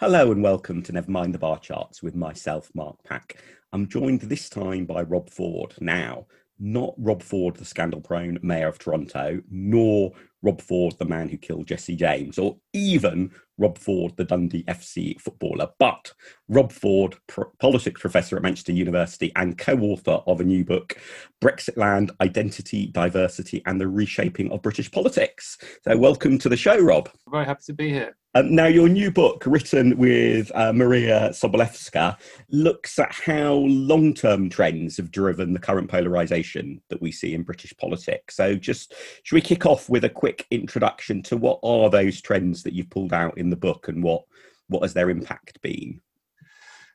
[0.00, 3.42] Hello and welcome to Never Mind the Bar Charts with myself, Mark Pack.
[3.72, 5.74] I'm joined this time by Rob Ford.
[5.80, 6.26] Now,
[6.60, 11.36] not Rob Ford, the scandal prone mayor of Toronto, nor Rob Ford, the man who
[11.36, 16.12] killed Jesse James, or even Rob Ford, the Dundee FC footballer, but
[16.48, 20.96] Rob Ford, pro- politics professor at Manchester University and co author of a new book,
[21.42, 25.58] Brexitland Identity, Diversity and the Reshaping of British Politics.
[25.82, 27.10] So, welcome to the show, Rob.
[27.28, 28.16] Very happy to be here.
[28.38, 32.16] Um, now, your new book, written with uh, Maria Sobolewska,
[32.50, 37.42] looks at how long term trends have driven the current polarisation that we see in
[37.42, 38.36] British politics.
[38.36, 42.62] So, just should we kick off with a quick introduction to what are those trends
[42.62, 44.22] that you've pulled out in the book and what,
[44.68, 46.00] what has their impact been?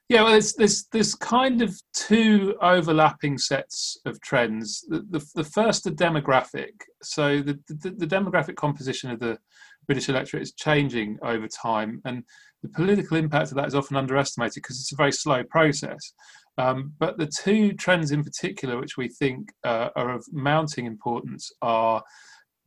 [0.07, 4.85] Yeah, well, there's, there's, there's kind of two overlapping sets of trends.
[4.87, 6.71] The, the, the first, demographic.
[7.01, 9.39] So, the, the, the demographic composition of the
[9.87, 12.23] British electorate is changing over time, and
[12.61, 16.13] the political impact of that is often underestimated because it's a very slow process.
[16.57, 21.51] Um, but the two trends in particular, which we think uh, are of mounting importance,
[21.61, 22.03] are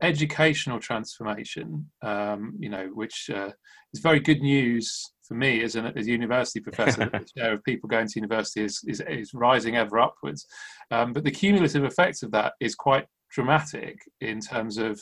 [0.02, 1.90] educational transformation.
[2.02, 3.50] Um, you know, which uh,
[3.94, 7.06] is very good news for me as, an, as a university professor.
[7.06, 10.46] the share of people going to university is, is, is rising ever upwards.
[10.90, 15.00] Um, but the cumulative effect of that is quite dramatic in terms of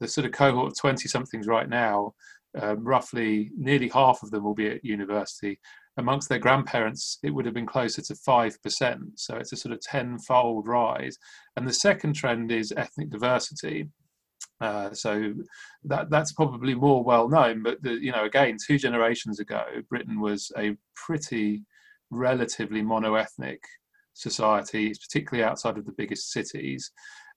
[0.00, 2.14] the sort of cohort of 20 somethings right now,
[2.60, 5.58] um, roughly nearly half of them will be at university.
[5.96, 8.98] Amongst their grandparents, it would have been closer to 5%.
[9.16, 11.16] So it's a sort of tenfold rise.
[11.56, 13.88] And the second trend is ethnic diversity.
[14.60, 15.34] Uh, so
[15.84, 20.20] that that's probably more well known, but the, you know, again, two generations ago, Britain
[20.20, 21.62] was a pretty
[22.10, 23.60] relatively mono-ethnic
[24.14, 26.92] society, particularly outside of the biggest cities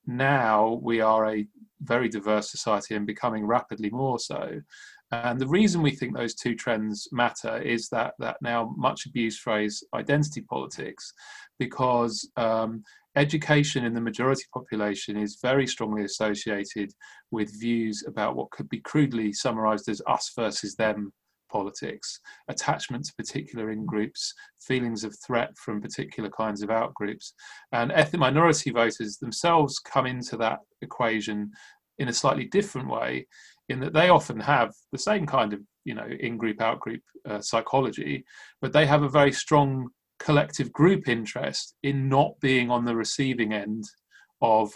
[0.07, 1.47] now we are a
[1.81, 4.61] very diverse society and becoming rapidly more so.
[5.11, 9.39] And the reason we think those two trends matter is that that now much abused
[9.39, 11.13] phrase identity politics,
[11.59, 12.83] because um,
[13.15, 16.91] education in the majority population is very strongly associated
[17.31, 21.13] with views about what could be crudely summarized as us versus them
[21.49, 27.33] politics, attachment to particular in groups, feelings of threat from particular kinds of out groups.
[27.71, 31.51] And ethnic minority voters themselves come into that equation
[31.99, 33.27] in a slightly different way,
[33.69, 38.23] in that they often have the same kind of you know in-group out-group uh, psychology,
[38.61, 39.87] but they have a very strong
[40.19, 43.83] collective group interest in not being on the receiving end
[44.41, 44.73] of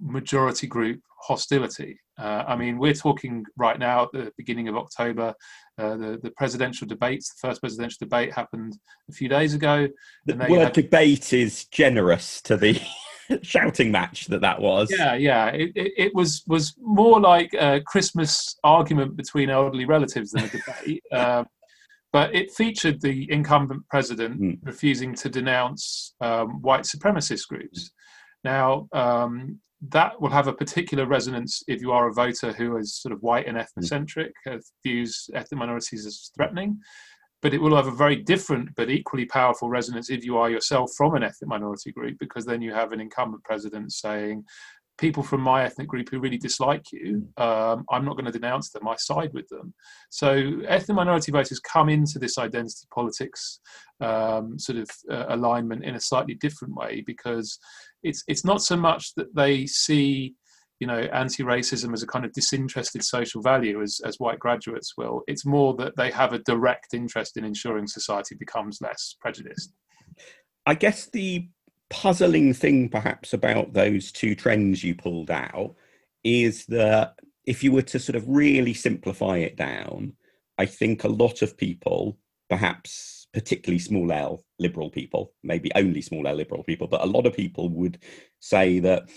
[0.00, 1.98] majority group hostility.
[2.18, 5.34] Uh, I mean, we're talking right now at the beginning of October.
[5.82, 8.78] Uh, the, the presidential debates, the first presidential debate happened
[9.10, 9.88] a few days ago.
[10.26, 10.72] The word had...
[10.72, 12.80] debate is generous to the
[13.42, 14.90] shouting match that that was.
[14.96, 15.46] Yeah, yeah.
[15.46, 20.48] It, it, it was was more like a Christmas argument between elderly relatives than a
[20.48, 21.02] debate.
[21.10, 21.44] uh,
[22.12, 24.58] but it featured the incumbent president mm.
[24.62, 27.90] refusing to denounce um, white supremacist groups.
[28.44, 32.94] Now, um, that will have a particular resonance if you are a voter who is
[32.94, 36.78] sort of white and ethnocentric, uh, views ethnic minorities as threatening.
[37.40, 40.92] But it will have a very different but equally powerful resonance if you are yourself
[40.96, 44.44] from an ethnic minority group, because then you have an incumbent president saying,
[44.98, 48.70] people from my ethnic group who really dislike you, um, I'm not going to denounce
[48.70, 48.86] them.
[48.86, 49.74] I side with them.
[50.10, 53.58] So ethnic minority voters come into this identity politics
[54.00, 57.58] um, sort of uh, alignment in a slightly different way because
[58.02, 60.34] it's it's not so much that they see
[60.80, 65.22] you know anti-racism as a kind of disinterested social value as, as white graduates will.
[65.26, 69.72] It's more that they have a direct interest in ensuring society becomes less prejudiced.
[70.66, 71.48] I guess the
[71.92, 75.74] puzzling thing perhaps about those two trends you pulled out
[76.24, 77.14] is that
[77.44, 80.14] if you were to sort of really simplify it down
[80.58, 82.16] i think a lot of people
[82.48, 87.26] perhaps particularly small L liberal people, maybe only small L liberal people, but a lot
[87.26, 87.98] of people would
[88.40, 89.08] say that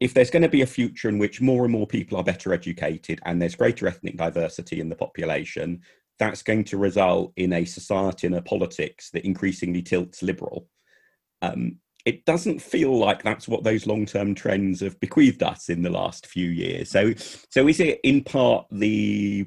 [0.00, 2.52] if there's going to be a future in which more and more people are better
[2.52, 5.80] educated and there's greater ethnic diversity in the population,
[6.18, 10.68] that's going to result in a society and a politics that increasingly tilts liberal.
[11.42, 15.90] Um, it doesn't feel like that's what those long-term trends have bequeathed us in the
[15.90, 16.90] last few years.
[16.90, 17.12] So,
[17.50, 19.46] so is it in part the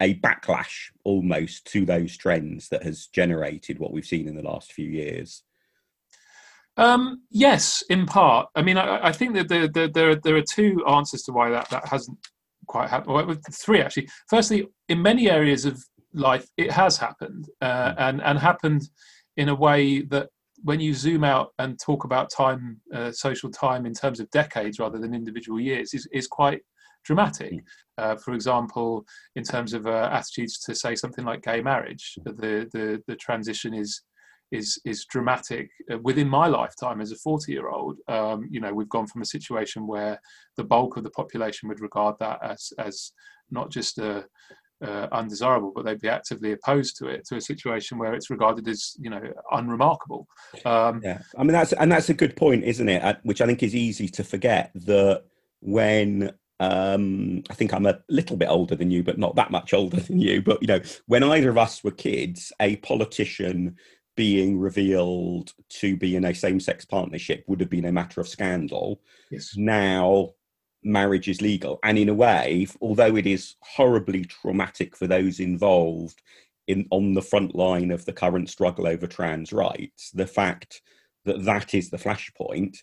[0.00, 4.72] a backlash almost to those trends that has generated what we've seen in the last
[4.72, 5.42] few years?
[6.76, 8.48] Um, yes, in part.
[8.54, 11.32] I mean, I, I think that there, there, there, are, there are two answers to
[11.32, 12.16] why that, that hasn't
[12.66, 13.14] quite happened.
[13.14, 14.08] Well, three, actually.
[14.28, 17.98] Firstly, in many areas of life, it has happened uh, hmm.
[17.98, 18.88] and, and happened
[19.36, 20.28] in a way that
[20.62, 24.78] when you zoom out and talk about time, uh, social time in terms of decades
[24.78, 26.62] rather than individual years, is, is quite
[27.04, 27.52] dramatic.
[27.52, 27.62] Mm.
[27.98, 29.04] Uh, for example,
[29.36, 33.74] in terms of uh, attitudes to say something like gay marriage, the the the transition
[33.74, 34.02] is
[34.52, 38.74] is is dramatic uh, within my lifetime as a 40 year old um, you know
[38.74, 40.20] we've gone from a situation where
[40.56, 43.12] the bulk of the population would regard that as as
[43.52, 44.24] not just a
[44.82, 48.66] uh, undesirable, but they'd be actively opposed to it, to a situation where it's regarded
[48.68, 49.20] as you know
[49.52, 50.26] unremarkable.
[50.64, 53.18] Um, yeah, I mean that's and that's a good point, isn't it?
[53.22, 55.24] Which I think is easy to forget that
[55.60, 59.72] when um, I think I'm a little bit older than you, but not that much
[59.72, 60.42] older than you.
[60.42, 63.76] But you know, when either of us were kids, a politician
[64.14, 69.00] being revealed to be in a same-sex partnership would have been a matter of scandal.
[69.30, 69.56] Yes.
[69.56, 70.34] Now
[70.82, 71.78] marriage is legal.
[71.82, 76.20] And in a way, although it is horribly traumatic for those involved
[76.66, 80.82] in on the front line of the current struggle over trans rights, the fact
[81.24, 82.78] that that is the flashpoint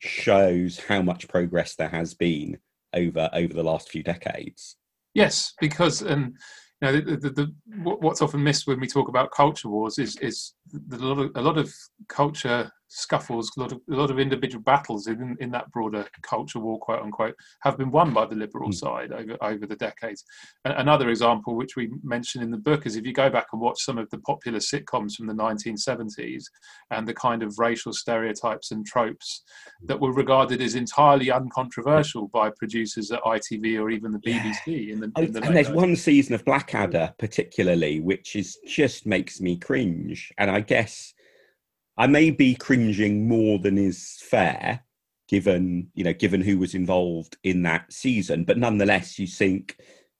[0.00, 2.58] shows how much progress there has been
[2.94, 4.76] over over the last few decades.
[5.14, 6.34] Yes, because and
[6.80, 10.16] you know the, the, the, what's often missed when we talk about culture wars is
[10.16, 10.54] is
[10.92, 11.72] a lot of, a lot of
[12.08, 16.58] culture scuffles, a lot of a lot of individual battles in in that broader culture
[16.58, 18.74] war, quote unquote, have been won by the liberal mm.
[18.74, 20.24] side over over the decades.
[20.64, 23.60] And another example, which we mention in the book, is if you go back and
[23.60, 26.44] watch some of the popular sitcoms from the 1970s
[26.90, 29.42] and the kind of racial stereotypes and tropes
[29.84, 34.58] that were regarded as entirely uncontroversial by producers at ITV or even the BBC.
[34.66, 34.94] Yeah.
[34.94, 39.40] In the, in the and there's one season of Blackadder, particularly, which is just makes
[39.40, 41.14] me cringe, and I guess
[42.00, 44.80] I may be cringing more than is fair,
[45.28, 48.44] given you know, given who was involved in that season.
[48.44, 49.76] But nonetheless, you think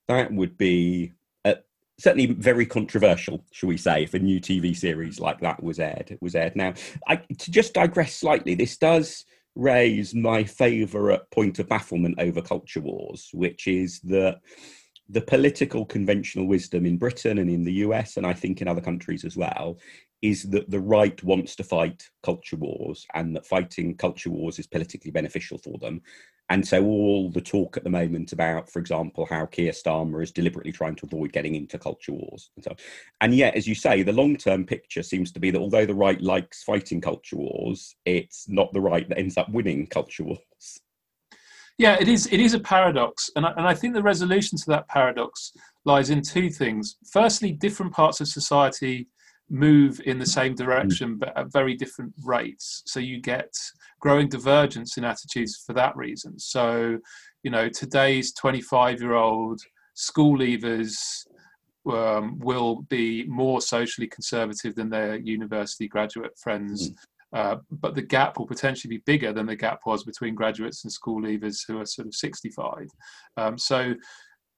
[0.06, 1.14] that would be
[1.46, 1.54] uh,
[1.98, 6.18] certainly very controversial, shall we say, if a new TV series like that was aired.
[6.20, 6.74] Was aired now.
[7.08, 9.24] I, to just digress slightly, this does
[9.56, 14.40] raise my favourite point of bafflement over culture wars, which is that
[15.10, 18.80] the political conventional wisdom in Britain and in the US, and I think in other
[18.80, 19.78] countries as well,
[20.22, 24.66] is that the right wants to fight culture wars and that fighting culture wars is
[24.66, 26.02] politically beneficial for them.
[26.50, 30.32] And so all the talk at the moment about, for example, how Keir Starmer is
[30.32, 32.74] deliberately trying to avoid getting into culture wars and so
[33.20, 36.20] And yet, as you say, the long-term picture seems to be that although the right
[36.20, 40.80] likes fighting culture wars, it's not the right that ends up winning culture wars.
[41.80, 42.26] Yeah, it is.
[42.26, 45.52] It is a paradox, and I, and I think the resolution to that paradox
[45.86, 46.96] lies in two things.
[47.10, 49.08] Firstly, different parts of society
[49.48, 53.52] move in the same direction but at very different rates so you get
[53.98, 56.96] growing divergence in attitudes for that reason so
[57.42, 59.60] you know today's 25 year old
[59.94, 60.94] school leavers
[61.90, 66.94] um, will be more socially conservative than their university graduate friends mm.
[67.32, 70.92] Uh, but the gap will potentially be bigger than the gap was between graduates and
[70.92, 72.86] school leavers who are sort of 65
[73.36, 73.94] um, so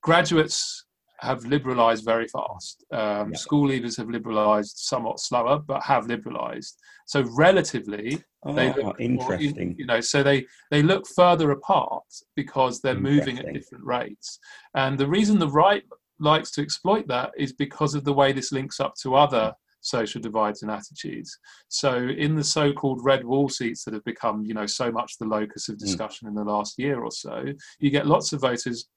[0.03, 0.85] graduates
[1.23, 2.85] have liberalised very fast.
[2.91, 3.39] Um, yeah.
[3.39, 6.75] School leavers have liberalised somewhat slower, but have liberalised.
[7.07, 9.69] So relatively, oh, they look interesting.
[9.69, 12.03] More, you know, so they they look further apart
[12.35, 14.41] because they're moving at different rates.
[14.75, 15.85] And the reason the right
[16.19, 19.53] likes to exploit that is because of the way this links up to other
[19.83, 21.39] social divides and attitudes.
[21.69, 25.27] So in the so-called red wall seats that have become, you know, so much the
[25.27, 25.81] locus of mm.
[25.81, 26.31] discussion mm.
[26.31, 27.45] in the last year or so,
[27.79, 28.89] you get lots of voters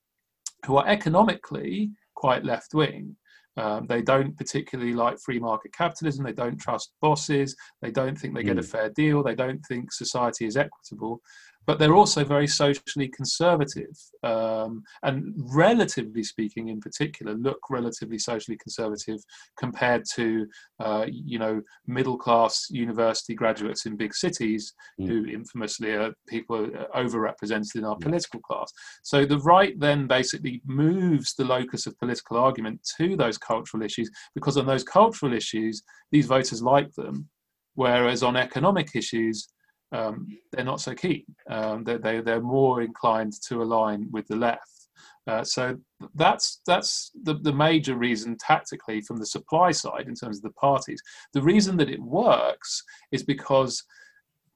[0.66, 3.16] who are economically quite left wing.
[3.58, 6.26] Um, they don't particularly like free market capitalism.
[6.26, 7.56] They don't trust bosses.
[7.82, 8.68] They don't think they get a hmm.
[8.68, 9.24] fair deal.
[9.24, 11.22] They don't think society is equitable
[11.66, 18.58] but they're also very socially conservative um, and relatively speaking in particular look relatively socially
[18.58, 19.20] conservative
[19.58, 20.48] compared to
[20.80, 25.08] uh, you know middle class university graduates in big cities mm.
[25.08, 28.02] who infamously are people are overrepresented in our mm.
[28.02, 28.72] political class
[29.04, 34.10] so the right then basically moves the locus of political argument to those cultural issues
[34.34, 37.28] because on those cultural issues these voters like them
[37.76, 39.48] whereas on economic issues
[39.92, 41.26] um, they're not so keen.
[41.50, 44.88] Um, they, they, they're more inclined to align with the left.
[45.28, 45.76] Uh, so
[46.14, 50.52] that's that's the, the major reason tactically from the supply side in terms of the
[50.52, 51.02] parties.
[51.34, 53.84] The reason that it works is because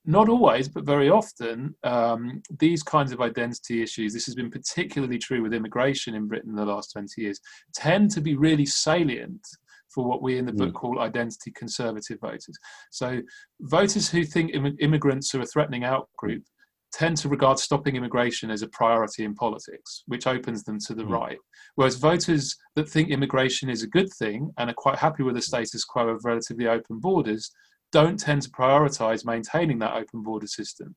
[0.05, 5.17] not always, but very often, um, these kinds of identity issues, this has been particularly
[5.17, 7.39] true with immigration in Britain in the last 20 years,
[7.73, 9.45] tend to be really salient
[9.93, 10.75] for what we in the book mm.
[10.75, 12.57] call identity conservative voters.
[12.91, 13.21] So,
[13.61, 16.43] voters who think Im- immigrants are a threatening outgroup
[16.91, 21.03] tend to regard stopping immigration as a priority in politics, which opens them to the
[21.03, 21.11] mm.
[21.11, 21.37] right.
[21.75, 25.41] Whereas voters that think immigration is a good thing and are quite happy with the
[25.41, 27.51] status quo of relatively open borders
[27.91, 30.95] don't tend to prioritize maintaining that open border system.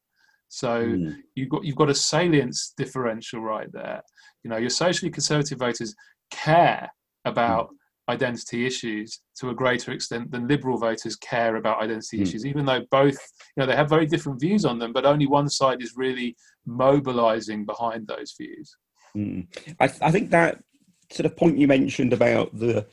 [0.49, 1.17] So mm.
[1.35, 4.03] you've got you've got a salience differential right there.
[4.45, 5.95] You know, your socially conservative voters
[6.31, 6.91] care
[7.25, 7.77] about mm.
[8.09, 12.23] Identity issues to a greater extent than liberal voters care about identity mm.
[12.23, 13.17] issues, even though both,
[13.57, 16.37] you know, they have very different views on them, but only one side is really
[16.67, 18.77] mobilizing behind those views.
[19.17, 19.47] Mm.
[19.79, 20.63] I, th- I think that
[21.11, 22.87] sort of point you mentioned about the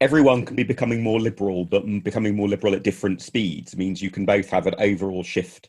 [0.00, 4.10] everyone can be becoming more liberal, but becoming more liberal at different speeds means you
[4.10, 5.68] can both have an overall shift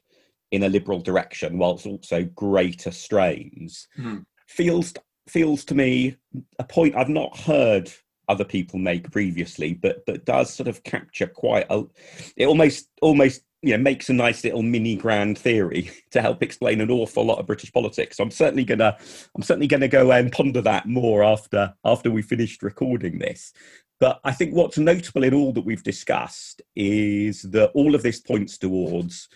[0.51, 3.87] in a liberal direction whilst also greater strains.
[3.97, 4.25] Mm.
[4.47, 4.93] Feels
[5.27, 6.17] feels to me
[6.59, 7.91] a point I've not heard
[8.31, 11.83] other people make previously, but but does sort of capture quite a.
[12.37, 16.81] It almost almost you know makes a nice little mini grand theory to help explain
[16.81, 18.17] an awful lot of British politics.
[18.17, 18.97] So I'm certainly gonna
[19.35, 23.53] I'm certainly gonna go and ponder that more after after we finished recording this.
[23.99, 28.19] But I think what's notable in all that we've discussed is that all of this
[28.19, 29.29] points towards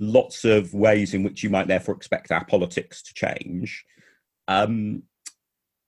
[0.00, 3.84] lots of ways in which you might therefore expect our politics to change.
[4.48, 5.04] Um,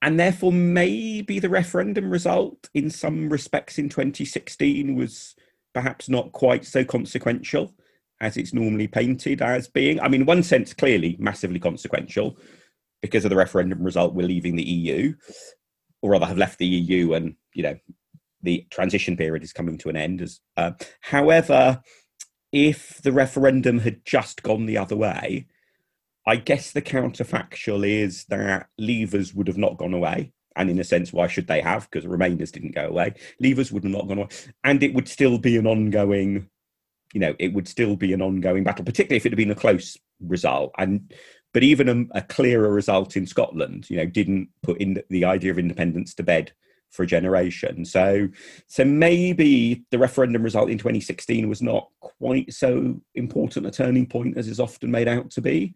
[0.02, 5.34] and therefore, maybe the referendum result in some respects in 2016 was
[5.74, 7.74] perhaps not quite so consequential
[8.20, 10.00] as it's normally painted as being.
[10.00, 12.38] I mean, in one sense, clearly massively consequential
[13.02, 15.14] because of the referendum result, we're leaving the EU,
[16.02, 17.76] or rather have left the EU and, you know,
[18.42, 20.22] the transition period is coming to an end.
[20.22, 21.82] As, uh, however,
[22.52, 25.46] if the referendum had just gone the other way,
[26.26, 30.32] I guess the counterfactual is that leavers would have not gone away.
[30.56, 31.88] And in a sense, why should they have?
[31.90, 33.14] Because remainers didn't go away.
[33.42, 34.28] Leavers would have not gone away.
[34.64, 36.48] And it would still be an ongoing,
[37.12, 39.54] you know, it would still be an ongoing battle, particularly if it had been a
[39.54, 40.72] close result.
[40.78, 41.12] And
[41.52, 45.50] but even a, a clearer result in Scotland, you know, didn't put in the idea
[45.50, 46.52] of independence to bed
[46.90, 47.84] for a generation.
[47.84, 48.28] So,
[48.66, 54.36] so maybe the referendum result in 2016 was not quite so important a turning point
[54.36, 55.74] as is often made out to be.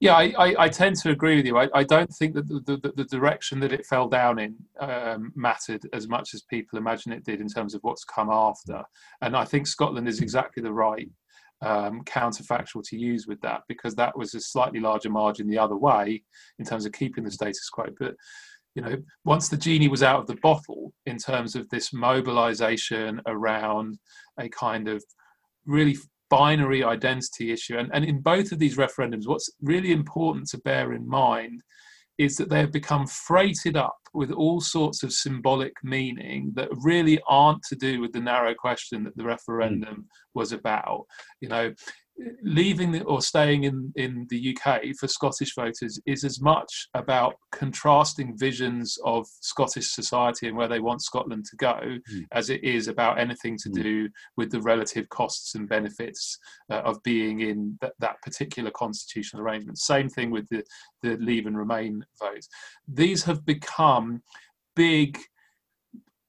[0.00, 1.58] Yeah, I, I, I tend to agree with you.
[1.58, 5.32] I, I don't think that the, the, the, direction that it fell down in um,
[5.34, 8.84] mattered as much as people imagine it did in terms of what's come after.
[9.22, 11.08] And I think Scotland is exactly the right
[11.62, 15.76] um, counterfactual to use with that because that was a slightly larger margin the other
[15.76, 16.22] way
[16.60, 17.86] in terms of keeping the status quo.
[17.98, 18.14] But
[18.76, 23.20] you know, once the genie was out of the bottle in terms of this mobilization
[23.26, 23.98] around
[24.38, 25.02] a kind of
[25.66, 25.96] really
[26.30, 30.92] binary identity issue, and, and in both of these referendums, what's really important to bear
[30.92, 31.62] in mind
[32.18, 37.20] is that they have become freighted up with all sorts of symbolic meaning that really
[37.28, 40.04] aren't to do with the narrow question that the referendum mm.
[40.34, 41.04] was about.
[41.40, 41.72] You know,
[42.42, 47.34] leaving the, or staying in, in the UK for Scottish voters is as much about
[47.52, 52.24] contrasting visions of Scottish society and where they want Scotland to go mm.
[52.32, 53.82] as it is about anything to mm.
[53.82, 56.38] do with the relative costs and benefits
[56.70, 59.78] uh, of being in th- that particular constitutional arrangement.
[59.78, 60.64] Same thing with the,
[61.02, 62.46] the Leave and Remain vote.
[62.86, 64.22] These have become
[64.74, 65.18] big,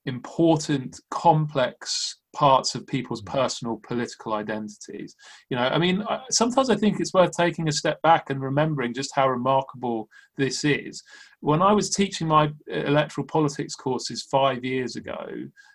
[0.10, 3.28] important, complex parts of people's mm.
[3.28, 5.16] personal political identities.
[5.50, 8.94] You know, I mean, sometimes I think it's worth taking a step back and remembering
[8.94, 11.02] just how remarkable this is.
[11.40, 15.26] When I was teaching my uh, electoral politics courses five years ago,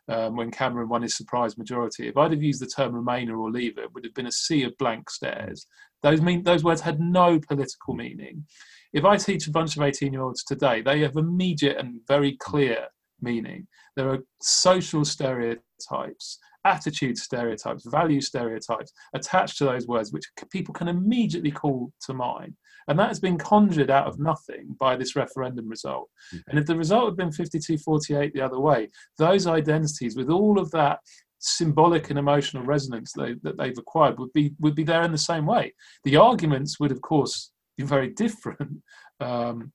[0.08, 3.50] um, when Cameron won his surprise majority, if I'd have used the term Remainer or
[3.50, 5.66] Leaver, it would have been a sea of blank stares.
[6.02, 8.44] Those mean those words had no political meaning.
[8.92, 12.36] If I teach a bunch of 18 year olds today, they have immediate and very
[12.36, 12.88] clear
[13.20, 13.66] meaning.
[13.96, 20.88] There are social stereotypes, attitude stereotypes, value stereotypes attached to those words, which people can
[20.88, 22.54] immediately call to mind.
[22.88, 26.08] And that has been conjured out of nothing by this referendum result.
[26.34, 26.50] Mm-hmm.
[26.50, 30.58] And if the result had been 52 48 the other way, those identities, with all
[30.58, 30.98] of that
[31.38, 35.18] symbolic and emotional resonance they, that they've acquired, would be, would be there in the
[35.18, 35.72] same way.
[36.04, 38.82] The arguments would, of course, be very different.
[39.20, 39.72] Um,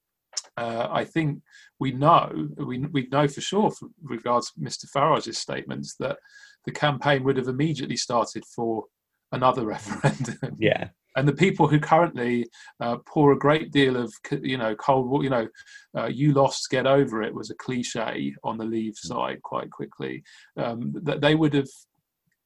[0.57, 1.39] uh, I think
[1.79, 4.87] we know we, we know for sure, for regards to Mr.
[4.89, 6.17] Farage's statements, that
[6.65, 8.85] the campaign would have immediately started for
[9.31, 10.57] another referendum.
[10.59, 10.89] Yeah.
[11.15, 12.47] And the people who currently
[12.79, 15.47] uh, pour a great deal of, you know, cold water, you know,
[15.97, 20.23] uh, you lost, get over it was a cliche on the leave side quite quickly.
[20.55, 21.69] Um, that they would have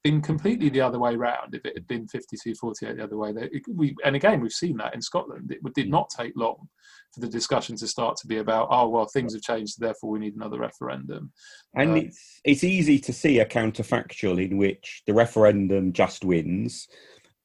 [0.04, 3.34] been completely the other way round if it had been 52 48 the other way.
[3.36, 5.52] It, we, and again, we've seen that in Scotland.
[5.52, 6.68] It did not take long
[7.14, 10.20] for the discussion to start to be about, oh, well, things have changed, therefore we
[10.20, 11.32] need another referendum.
[11.76, 16.88] And uh, it's, it's easy to see a counterfactual in which the referendum just wins.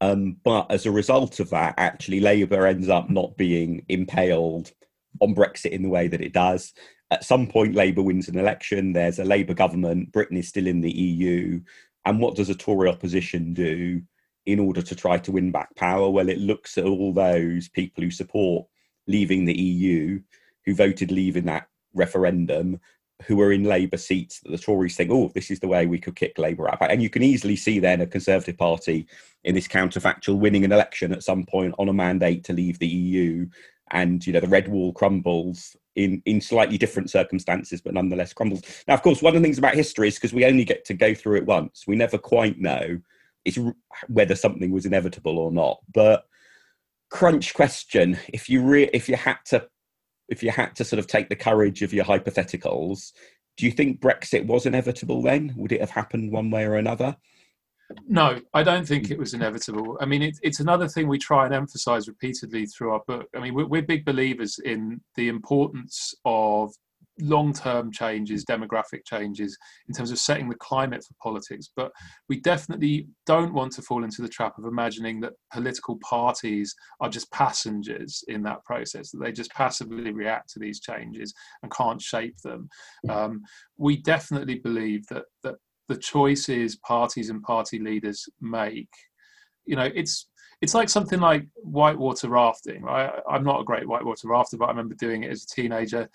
[0.00, 4.72] Um, but as a result of that, actually, Labour ends up not being impaled
[5.20, 6.72] on Brexit in the way that it does.
[7.10, 8.92] At some point, Labour wins an election.
[8.92, 10.12] There's a Labour government.
[10.12, 11.60] Britain is still in the EU.
[12.04, 14.02] And what does a Tory opposition do?
[14.48, 16.08] in order to try to win back power?
[16.08, 18.66] Well, it looks at all those people who support
[19.06, 20.20] leaving the EU,
[20.64, 22.80] who voted leave in that referendum,
[23.26, 25.98] who are in Labour seats that the Tories think, oh, this is the way we
[25.98, 26.90] could kick Labour out.
[26.90, 29.06] And you can easily see then a Conservative Party
[29.44, 32.86] in this counterfactual winning an election at some point on a mandate to leave the
[32.86, 33.46] EU.
[33.90, 38.62] And, you know, the red wall crumbles in, in slightly different circumstances, but nonetheless crumbles.
[38.86, 40.94] Now, of course, one of the things about history is because we only get to
[40.94, 42.98] go through it once, we never quite know
[43.44, 43.58] it's
[44.08, 45.78] whether something was inevitable or not.
[45.92, 46.26] But
[47.10, 49.66] crunch question: if you re- if you had to
[50.28, 53.12] if you had to sort of take the courage of your hypotheticals,
[53.56, 55.54] do you think Brexit was inevitable then?
[55.56, 57.16] Would it have happened one way or another?
[58.06, 59.96] No, I don't think it was inevitable.
[60.00, 63.28] I mean, it, it's another thing we try and emphasize repeatedly through our book.
[63.34, 66.72] I mean, we're, we're big believers in the importance of
[67.20, 69.56] long term changes, demographic changes,
[69.88, 71.70] in terms of setting the climate for politics.
[71.74, 71.90] But
[72.28, 77.08] we definitely don't want to fall into the trap of imagining that political parties are
[77.08, 82.00] just passengers in that process, that they just passively react to these changes and can't
[82.00, 82.68] shape them.
[83.08, 83.42] Um,
[83.76, 85.56] we definitely believe that, that
[85.88, 88.90] the choices parties and party leaders make,
[89.64, 90.28] you know, it's
[90.60, 92.82] it's like something like whitewater rafting.
[92.82, 93.10] Right?
[93.30, 96.08] I'm not a great whitewater rafter, but I remember doing it as a teenager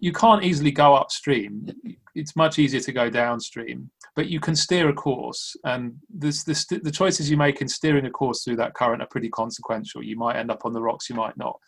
[0.00, 1.66] you can't easily go upstream.
[2.14, 5.54] It's much easier to go downstream, but you can steer a course.
[5.64, 9.08] And this, this, the choices you make in steering a course through that current are
[9.08, 10.02] pretty consequential.
[10.02, 11.60] You might end up on the rocks, you might not.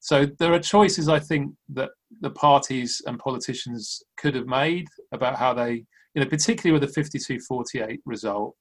[0.00, 1.90] So there are choices I think that
[2.20, 7.00] the parties and politicians could have made about how they, you know, particularly with the
[7.00, 8.54] 52-48 result,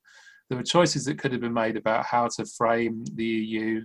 [0.50, 3.84] there were choices that could have been made about how to frame the EU.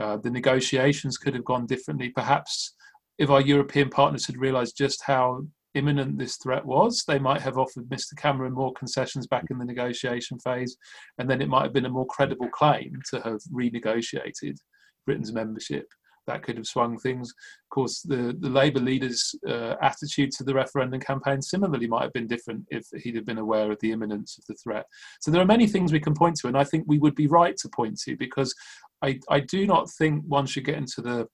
[0.00, 2.10] Uh, the negotiations could have gone differently.
[2.10, 2.74] Perhaps
[3.18, 5.42] if our European partners had realised just how
[5.74, 8.16] imminent this threat was, they might have offered Mr.
[8.16, 10.76] Cameron more concessions back in the negotiation phase,
[11.18, 14.56] and then it might have been a more credible claim to have renegotiated
[15.04, 15.86] Britain's membership.
[16.28, 17.30] That could have swung things.
[17.30, 22.12] Of course, the, the Labour leader's uh, attitude to the referendum campaign similarly might have
[22.12, 24.86] been different if he'd have been aware of the imminence of the threat.
[25.20, 27.26] So there are many things we can point to, and I think we would be
[27.26, 28.54] right to point to because
[29.02, 31.26] I, I do not think one should get into the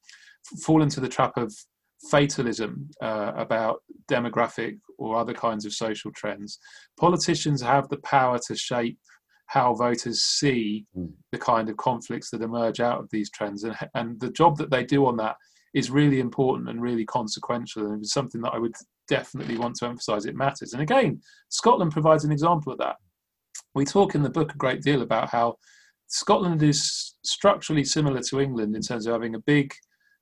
[0.65, 1.53] fall into the trap of
[2.11, 6.59] fatalism uh, about demographic or other kinds of social trends.
[6.99, 8.99] Politicians have the power to shape
[9.47, 11.11] how voters see mm.
[11.33, 14.71] the kind of conflicts that emerge out of these trends, and, and the job that
[14.71, 15.37] they do on that
[15.75, 18.75] is really important and really consequential, and it's something that I would
[19.09, 20.25] definitely want to emphasise.
[20.25, 22.97] It matters, and again, Scotland provides an example of that.
[23.75, 25.57] We talk in the book a great deal about how
[26.09, 29.75] Scotland is structurally similar to England in terms of having a big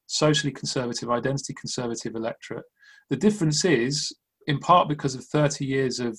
[0.06, 2.64] socially conservative, identity conservative electorate.
[3.10, 4.14] The difference is,
[4.46, 6.18] in part because of 30 years of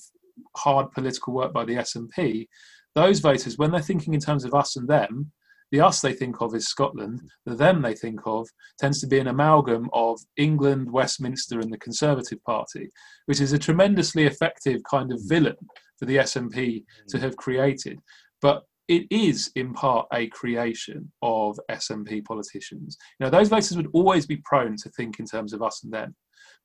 [0.56, 2.48] hard political work by the SNP,
[2.94, 5.32] those voters, when they're thinking in terms of us and them,
[5.72, 9.18] the us they think of is Scotland, the them they think of tends to be
[9.18, 12.88] an amalgam of England, Westminster, and the Conservative Party,
[13.26, 15.28] which is a tremendously effective kind of mm.
[15.28, 15.56] villain
[15.98, 16.84] for the SNP mm.
[17.08, 17.98] to have created.
[18.40, 22.96] But it is in part a creation of SNP politicians.
[23.18, 25.92] You know, those voters would always be prone to think in terms of us and
[25.92, 26.14] them.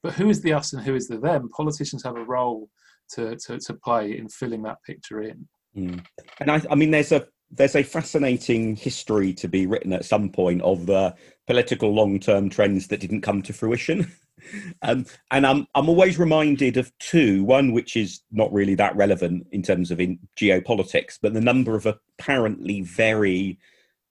[0.03, 1.49] But who is the us and who is the them?
[1.55, 2.69] Politicians have a role
[3.13, 5.47] to, to, to play in filling that picture in.
[5.75, 6.03] Mm.
[6.39, 10.29] And I, I mean, there's a there's a fascinating history to be written at some
[10.29, 11.15] point of the
[11.47, 14.11] political long term trends that didn't come to fruition.
[14.81, 17.43] um, and I'm I'm always reminded of two.
[17.43, 21.75] One which is not really that relevant in terms of in geopolitics, but the number
[21.75, 23.59] of apparently very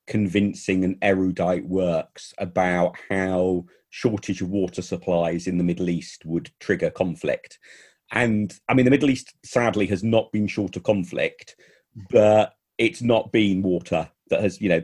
[0.06, 6.50] convincing and erudite works about how shortage of water supplies in the Middle East would
[6.60, 7.58] trigger conflict.
[8.12, 11.56] And I mean, the Middle East sadly has not been short of conflict,
[12.10, 14.82] but it's not been water that has, you know,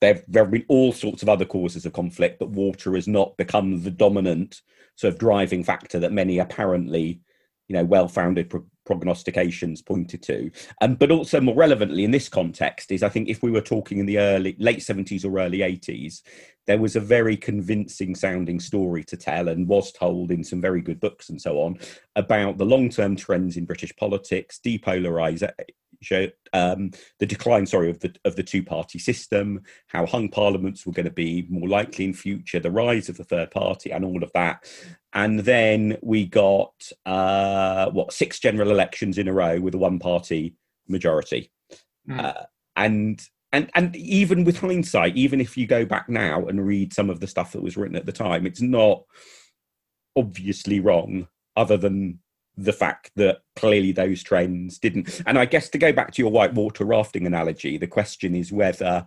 [0.00, 3.82] there, have been all sorts of other causes of conflict, but water has not become
[3.82, 4.62] the dominant
[4.96, 7.20] sort of driving factor that many apparently,
[7.68, 10.50] you know, well-founded pro- prognostications pointed to.
[10.80, 13.98] Um, but also more relevantly in this context is I think if we were talking
[13.98, 16.22] in the early late 70s or early 80s,
[16.66, 20.80] there was a very convincing sounding story to tell and was told in some very
[20.80, 21.78] good books and so on
[22.16, 24.58] about the long-term trends in British politics,
[26.04, 30.86] depolarization um, the decline, sorry, of the of the two party system, how hung parliaments
[30.86, 34.04] were going to be more likely in future, the rise of the third party, and
[34.04, 34.64] all of that.
[35.12, 39.98] And then we got uh, what six general elections in a row with a one
[39.98, 40.56] party
[40.88, 41.50] majority,
[42.08, 42.18] mm.
[42.18, 42.44] uh,
[42.76, 47.10] and and and even with hindsight, even if you go back now and read some
[47.10, 49.02] of the stuff that was written at the time, it's not
[50.16, 52.18] obviously wrong, other than
[52.58, 55.22] the fact that clearly those trends didn't.
[55.26, 59.06] And I guess to go back to your whitewater rafting analogy, the question is whether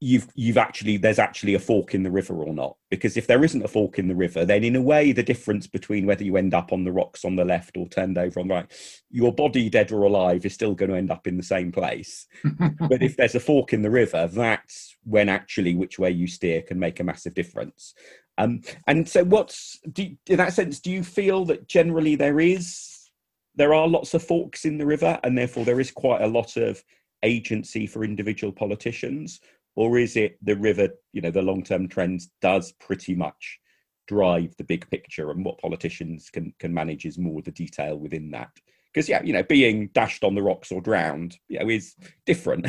[0.00, 2.76] you've you've actually there's actually a fork in the river or not.
[2.90, 5.66] Because if there isn't a fork in the river then in a way the difference
[5.66, 8.48] between whether you end up on the rocks on the left or turned over on
[8.48, 11.42] the right your body dead or alive is still going to end up in the
[11.42, 12.26] same place.
[12.78, 16.62] But if there's a fork in the river that's when actually which way you steer
[16.62, 17.94] can make a massive difference
[18.38, 23.10] um, and so what's do, in that sense do you feel that generally there is
[23.58, 26.56] there are lots of forks in the river and therefore there is quite a lot
[26.56, 26.82] of
[27.22, 29.40] agency for individual politicians?
[29.74, 33.58] Or is it the river you know the long term trends does pretty much
[34.06, 38.30] drive the big picture and what politicians can can manage is more the detail within
[38.30, 38.50] that?
[38.92, 41.94] Because yeah you know being dashed on the rocks or drowned you know is
[42.26, 42.66] different.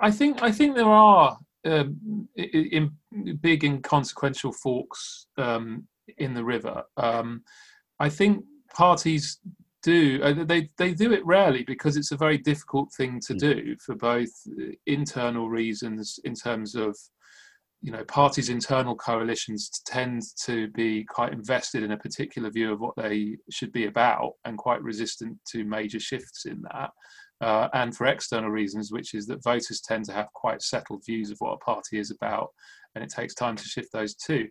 [0.00, 5.86] I think i think there are um, in, in big inconsequential forks um,
[6.18, 7.42] in the river um,
[8.00, 8.44] i think
[8.74, 9.38] parties
[9.82, 13.38] do uh, they they do it rarely because it's a very difficult thing to hmm.
[13.38, 14.30] do for both
[14.86, 16.96] internal reasons in terms of
[17.82, 22.80] you know parties internal coalitions tend to be quite invested in a particular view of
[22.80, 26.90] what they should be about and quite resistant to major shifts in that
[27.42, 31.30] uh, and for external reasons which is that voters tend to have quite settled views
[31.30, 32.48] of what a party is about
[32.94, 34.48] and it takes time to shift those too.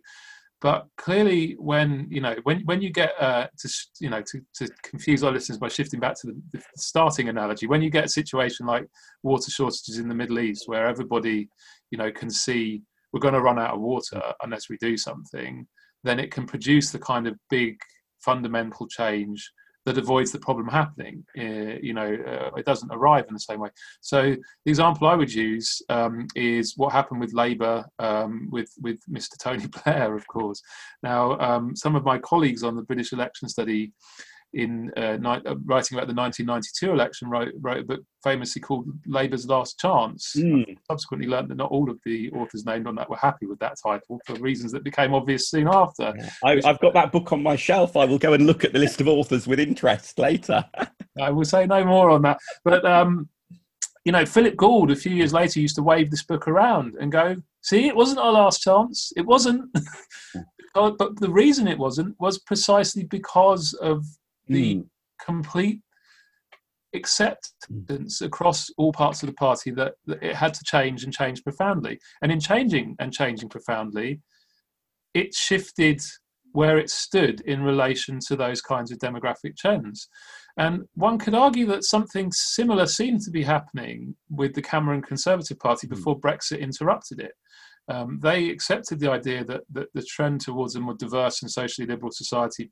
[0.60, 4.68] But clearly, when you know when when you get uh, to you know to, to
[4.84, 8.08] confuse our listeners by shifting back to the, the starting analogy, when you get a
[8.08, 8.86] situation like
[9.24, 11.48] water shortages in the Middle East, where everybody
[11.90, 15.66] you know can see we're going to run out of water unless we do something,
[16.04, 17.76] then it can produce the kind of big
[18.20, 19.50] fundamental change
[19.84, 21.24] that avoids the problem happening.
[21.38, 23.70] Uh, you know, uh, it doesn't arrive in the same way.
[24.00, 29.00] So the example I would use um, is what happened with Labour um, with with
[29.10, 29.38] Mr.
[29.38, 30.62] Tony Blair, of course.
[31.02, 33.92] Now, um, some of my colleagues on the British election study
[34.54, 38.86] in uh, ni- uh, writing about the 1992 election, wrote, wrote a book famously called
[39.06, 40.34] Labour's Last Chance.
[40.36, 40.76] Mm.
[40.90, 43.76] Subsequently, learned that not all of the authors named on that were happy with that
[43.82, 46.14] title for reasons that became obvious soon after.
[46.44, 47.96] I, have got that book on my shelf.
[47.96, 50.64] I will go and look at the list of authors with interest later.
[51.20, 52.38] I will say no more on that.
[52.64, 53.28] But um,
[54.04, 57.12] you know, Philip Gould a few years later used to wave this book around and
[57.12, 59.12] go, "See, it wasn't our last chance.
[59.16, 59.64] It wasn't."
[60.74, 64.04] but the reason it wasn't was precisely because of
[64.52, 64.84] the mm.
[65.24, 65.80] complete
[66.94, 71.42] acceptance across all parts of the party that, that, it had to change and change
[71.42, 71.98] profoundly.
[72.20, 74.20] And in changing and changing profoundly,
[75.14, 76.00] it shifted
[76.52, 80.08] where it stood in relation to those kinds of demographic trends.
[80.58, 85.58] And one could argue that something similar seemed to be happening with the Cameron Conservative
[85.58, 85.94] Party hmm.
[85.94, 87.32] before Brexit interrupted it.
[87.88, 91.86] Um, they accepted the idea that, that the trend towards a more diverse and socially
[91.86, 92.70] liberal society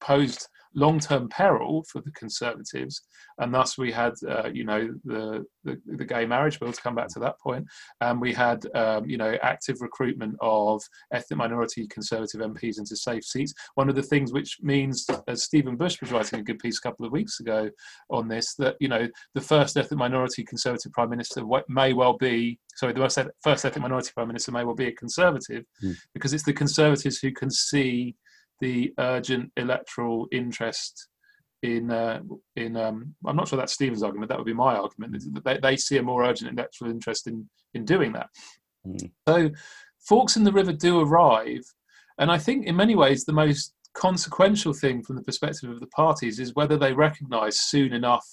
[0.00, 3.02] posed long-term peril for the Conservatives,
[3.38, 6.94] and thus we had, uh, you know, the, the, the gay marriage bill to come
[6.94, 7.66] back to that point,
[8.00, 10.82] and we had, um, you know, active recruitment of
[11.12, 13.54] ethnic minority Conservative MPs into safe seats.
[13.74, 16.82] One of the things which means, as Stephen Bush was writing a good piece a
[16.82, 17.70] couple of weeks ago
[18.10, 22.58] on this, that you know, the first ethnic minority Conservative Prime Minister may well be,
[22.76, 25.94] sorry, the first ethnic minority Prime Minister may well be a Conservative, mm.
[26.12, 28.16] because it's the Conservatives who can see
[28.64, 31.08] the urgent electoral interest
[31.62, 32.20] in uh,
[32.56, 34.30] in um, I'm not sure that's Stephen's argument.
[34.30, 35.22] That would be my argument.
[35.44, 38.28] They, they see a more urgent electoral interest in in doing that.
[38.86, 39.10] Mm.
[39.28, 39.50] So
[40.08, 41.64] forks in the river do arrive,
[42.18, 45.86] and I think in many ways the most consequential thing from the perspective of the
[45.88, 48.26] parties is whether they recognise soon enough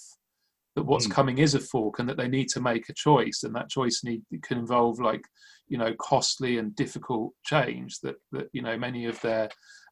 [0.76, 1.12] that what's mm.
[1.12, 4.02] coming is a fork and that they need to make a choice, and that choice
[4.06, 5.26] need can involve like
[5.68, 9.50] you know costly and difficult change that that you know many of their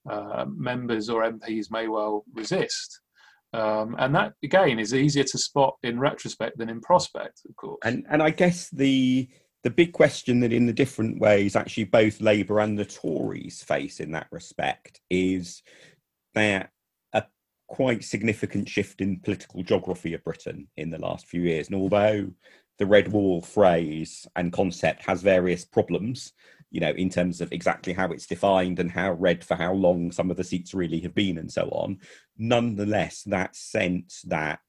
[0.09, 3.01] uh, members or MPs may well resist.
[3.51, 7.79] Um, and that again is easier to spot in retrospect than in prospect, of course.
[7.83, 9.27] And and I guess the
[9.63, 13.99] the big question that in the different ways actually both Labour and the Tories face
[13.99, 15.63] in that respect is
[16.33, 16.69] that
[17.13, 17.23] a
[17.67, 21.67] quite significant shift in political geography of Britain in the last few years.
[21.67, 22.29] And although
[22.77, 26.33] the red wall phrase and concept has various problems,
[26.71, 30.11] you know, in terms of exactly how it's defined and how red for how long
[30.11, 31.97] some of the seats really have been and so on.
[32.37, 34.59] Nonetheless, that sense that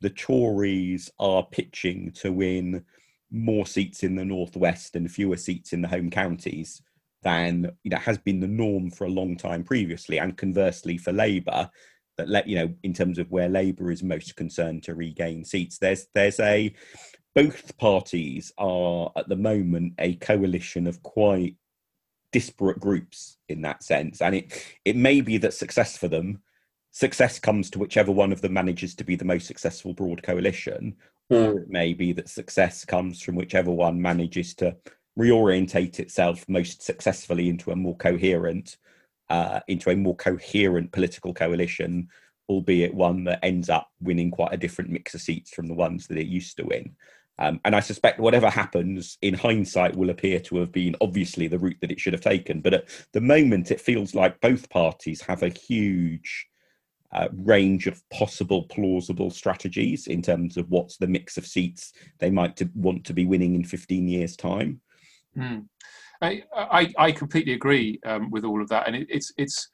[0.00, 2.84] the Tories are pitching to win
[3.30, 6.82] more seats in the northwest and fewer seats in the home counties
[7.22, 11.12] than you know has been the norm for a long time previously, and conversely for
[11.12, 11.70] Labour,
[12.18, 15.78] that let you know in terms of where Labour is most concerned to regain seats,
[15.78, 16.74] there's there's a
[17.34, 21.56] both parties are at the moment a coalition of quite
[22.32, 26.40] disparate groups in that sense and it it may be that success for them
[26.92, 30.94] success comes to whichever one of them manages to be the most successful broad coalition,
[31.30, 34.76] or it may be that success comes from whichever one manages to
[35.18, 38.76] reorientate itself most successfully into a more coherent
[39.30, 42.06] uh, into a more coherent political coalition,
[42.50, 46.06] albeit one that ends up winning quite a different mix of seats from the ones
[46.06, 46.94] that it used to win.
[47.38, 51.58] Um, and I suspect whatever happens in hindsight will appear to have been obviously the
[51.58, 52.60] route that it should have taken.
[52.60, 56.46] But at the moment, it feels like both parties have a huge
[57.12, 62.30] uh, range of possible plausible strategies in terms of what's the mix of seats they
[62.30, 64.80] might to want to be winning in 15 years' time.
[65.36, 65.66] Mm.
[66.20, 69.68] I, I, I completely agree um, with all of that, and it, it's it's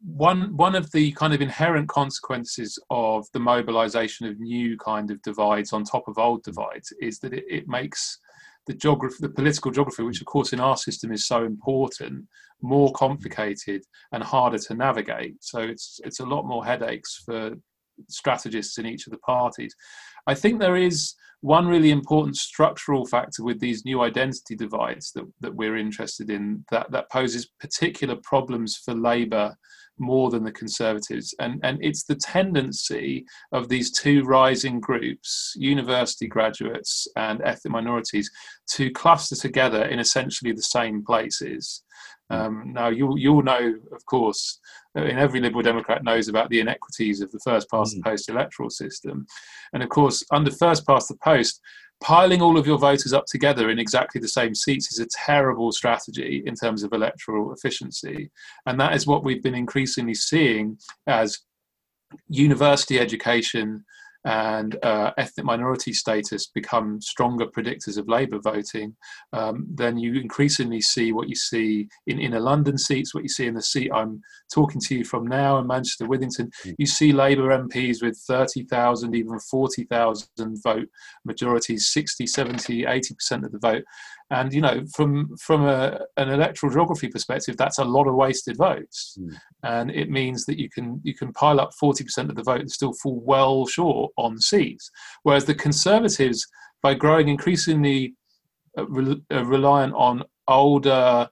[0.00, 5.20] one one of the kind of inherent consequences of the mobilization of new kind of
[5.22, 6.44] divides on top of old mm.
[6.44, 8.18] divides is that it, it makes
[8.66, 12.26] the geography, the political geography, which of course in our system is so important,
[12.62, 12.94] more mm.
[12.94, 15.36] complicated and harder to navigate.
[15.40, 17.54] So it's it's a lot more headaches for
[18.08, 19.74] strategists in each of the parties.
[20.26, 25.24] I think there is one really important structural factor with these new identity divides that,
[25.40, 29.56] that we're interested in that, that poses particular problems for Labour
[30.00, 31.34] more than the Conservatives.
[31.38, 38.30] And, and it's the tendency of these two rising groups, university graduates and ethnic minorities,
[38.72, 41.82] to cluster together in essentially the same places.
[42.30, 44.60] Um, now, you'll, you'll know, of course,
[44.94, 48.04] in every Liberal Democrat knows about the inequities of the first past the mm.
[48.04, 49.26] post electoral system.
[49.72, 51.60] And of course, under first past the post,
[52.00, 55.72] piling all of your voters up together in exactly the same seats is a terrible
[55.72, 58.30] strategy in terms of electoral efficiency.
[58.66, 61.38] And that is what we've been increasingly seeing as
[62.28, 63.84] university education
[64.24, 68.96] and uh, ethnic minority status become stronger predictors of Labour voting,
[69.32, 73.46] um, then you increasingly see what you see in inner London seats, what you see
[73.46, 74.20] in the seat I'm
[74.52, 76.50] talking to you from now in Manchester Withington.
[76.66, 76.74] Mm.
[76.78, 80.28] You see Labour MPs with 30,000, even 40,000
[80.62, 80.88] vote
[81.24, 83.84] majorities, 60, 70, 80% of the vote
[84.30, 88.56] and you know from from a, an electoral geography perspective that's a lot of wasted
[88.56, 89.18] votes.
[89.18, 89.36] Mm.
[89.62, 92.70] and it means that you can you can pile up 40% of the vote and
[92.70, 94.90] still fall well short on seats.
[95.22, 96.46] Whereas the conservatives
[96.82, 98.14] by growing increasingly
[98.76, 101.28] uh, re- uh, reliant on older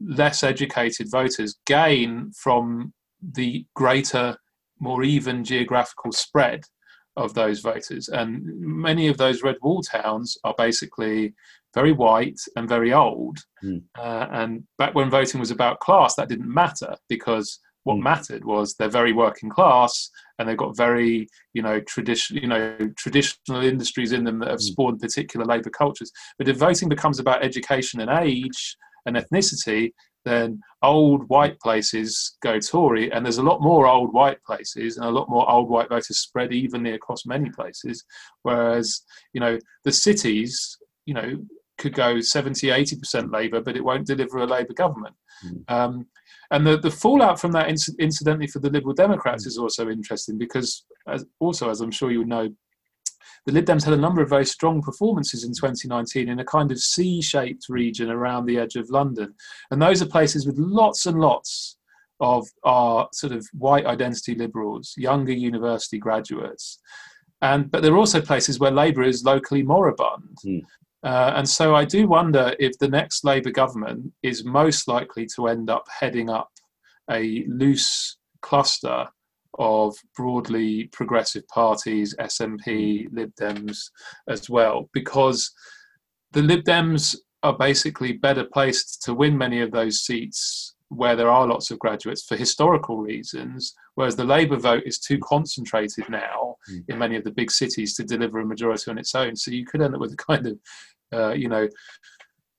[0.00, 2.92] less educated voters gain from
[3.32, 4.36] the greater
[4.78, 6.64] more even geographical spread
[7.16, 8.08] of those voters.
[8.08, 11.34] And many of those red wall towns are basically
[11.76, 13.38] very white and very old.
[13.62, 13.82] Mm.
[13.96, 18.02] Uh, and back when voting was about class, that didn't matter because what mm.
[18.02, 22.76] mattered was they're very working class and they've got very you know traditional you know
[22.96, 24.72] traditional industries in them that have hmm.
[24.72, 26.10] spawned particular labour cultures.
[26.38, 29.92] But if voting becomes about education and age and ethnicity,
[30.24, 35.06] then old white places go Tory, and there's a lot more old white places and
[35.06, 38.04] a lot more old white voters spread evenly across many places.
[38.42, 41.38] Whereas, you know, the cities, you know,
[41.78, 45.14] could go 70, 80% Labour, but it won't deliver a Labour government.
[45.44, 45.64] Mm.
[45.68, 46.06] Um,
[46.50, 49.48] and the, the fallout from that, incidentally, for the Liberal Democrats mm.
[49.48, 52.48] is also interesting because, as, also, as I'm sure you know,
[53.46, 56.72] the Lib Dems had a number of very strong performances in 2019 in a kind
[56.72, 59.34] of C shaped region around the edge of London.
[59.70, 61.76] And those are places with lots and lots
[62.18, 66.80] of our sort of white identity liberals, younger university graduates.
[67.42, 70.38] And, but there are also places where Labour is locally moribund.
[70.44, 70.62] Mm.
[71.04, 75.48] Uh, and so I do wonder if the next Labour government is most likely to
[75.48, 76.50] end up heading up
[77.10, 79.06] a loose cluster
[79.58, 83.90] of broadly progressive parties, SNP, Lib Dems
[84.28, 85.50] as well, because
[86.32, 91.30] the Lib Dems are basically better placed to win many of those seats where there
[91.30, 96.56] are lots of graduates for historical reasons, whereas the Labour vote is too concentrated now
[96.70, 96.84] mm.
[96.88, 99.34] in many of the big cities to deliver a majority on its own.
[99.34, 100.58] So you could end up with a kind of,
[101.12, 101.68] uh, you know,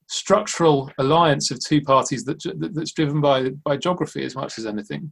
[0.08, 2.42] structural alliance of two parties that,
[2.74, 5.12] that's driven by by geography as much as anything.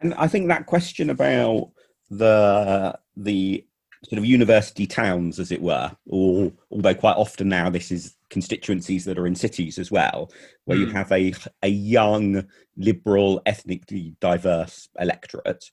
[0.00, 1.70] And I think that question about
[2.10, 3.64] the the
[4.04, 9.04] sort of university towns, as it were, or although quite often now this is constituencies
[9.04, 10.30] that are in cities as well,
[10.64, 10.80] where mm.
[10.80, 10.96] you hmm.
[10.96, 15.70] have a a young, liberal, ethnically diverse electorate.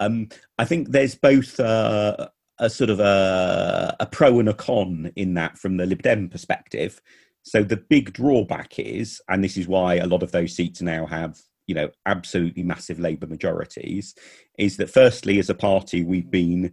[0.00, 2.30] Um, I think there's both a
[2.68, 7.00] sort of a, a pro and a con in that from the Lib Dem perspective.
[7.42, 11.06] So the big drawback is, and this is why a lot of those seats now
[11.06, 14.14] have you know absolutely massive Labour majorities,
[14.58, 16.72] is that firstly, as a party, we've been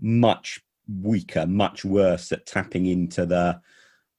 [0.00, 3.60] much weaker, much worse at tapping into the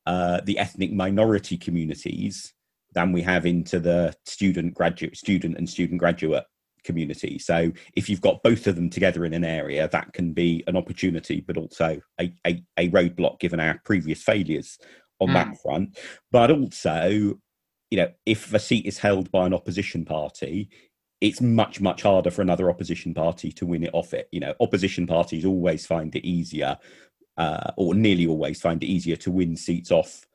[0.06, 2.54] uh, the ethnic minority communities
[2.94, 6.46] than we have into the student graduate student and student graduate
[6.84, 7.38] community.
[7.38, 10.78] So if you've got both of them together in an area, that can be an
[10.78, 14.80] opportunity, but also a, a, a roadblock given our previous failures
[15.20, 15.34] on mm.
[15.34, 15.98] that front.
[16.32, 17.38] But also,
[17.92, 20.70] you know, if a seat is held by an opposition party,
[21.21, 24.27] it's much much harder for another opposition party to win it off it.
[24.32, 26.77] You know, opposition parties always find it easier,
[27.38, 30.27] uh, or nearly always find it easier to win seats off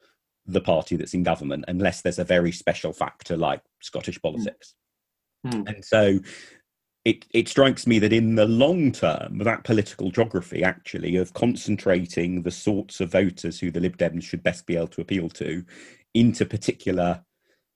[0.46, 4.28] the party that's in government, unless there's a very special factor like Scottish hmm.
[4.28, 4.74] politics.
[5.46, 5.68] Mm.
[5.68, 6.18] And so,
[7.04, 12.42] it it strikes me that in the long term, that political geography actually of concentrating
[12.42, 15.64] the sorts of voters who the Lib Dems should best be able to appeal to
[16.14, 17.24] into particular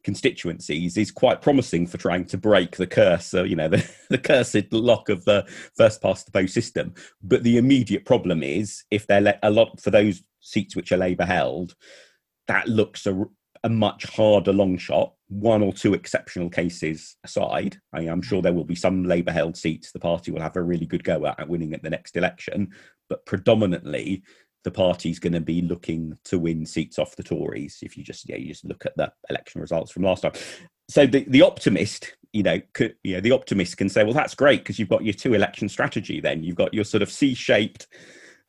[0.07, 4.17] constituencies is quite promising for trying to break the curse, uh, you know, the, the
[4.17, 5.45] cursed lock of the
[5.77, 6.95] first past the post system.
[7.25, 10.97] But the immediate problem is if they're le- a lot for those seats which are
[10.97, 11.75] Labour held,
[12.47, 13.25] that looks a,
[13.65, 15.13] a much harder long shot.
[15.27, 19.57] One or two exceptional cases aside, I am sure there will be some Labour held
[19.57, 22.17] seats the party will have a really good go at, at winning at the next
[22.17, 22.69] election.
[23.09, 24.23] But predominantly,
[24.67, 27.79] the party's going to be looking to win seats off the Tories.
[27.83, 30.33] If you just yeah, you just look at the election results from last time.
[30.89, 34.35] So the, the optimist, you know, could you know the optimist can say, well, that's
[34.35, 36.19] great because you've got your two election strategy.
[36.19, 37.87] Then you've got your sort of C-shaped,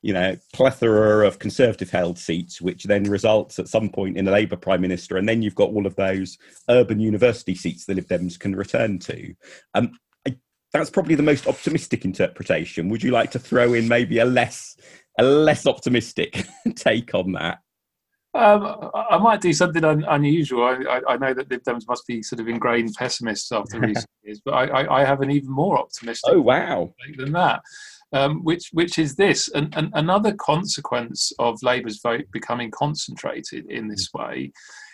[0.02, 4.32] you know, plethora of conservative held seats, which then results at some point in a
[4.32, 8.08] Labour prime minister, and then you've got all of those urban university seats the Lib
[8.08, 9.36] Dems can return to.
[9.76, 9.92] Um,
[10.74, 12.90] that's probably the most optimistic interpretation.
[12.90, 14.76] Would you like to throw in maybe a less
[15.18, 17.60] a less optimistic take on that?
[18.34, 20.64] Um, I might do something un- unusual.
[20.64, 24.42] I, I, know that Lib Dems must be sort of ingrained pessimists after recent years,
[24.46, 26.32] but I, I, I, have an even more optimistic.
[26.32, 26.94] Oh wow!
[27.16, 27.62] Than that,
[28.14, 33.88] um, which which is this, and, and another consequence of Labour's vote becoming concentrated in
[33.88, 34.20] this mm.
[34.20, 34.52] way,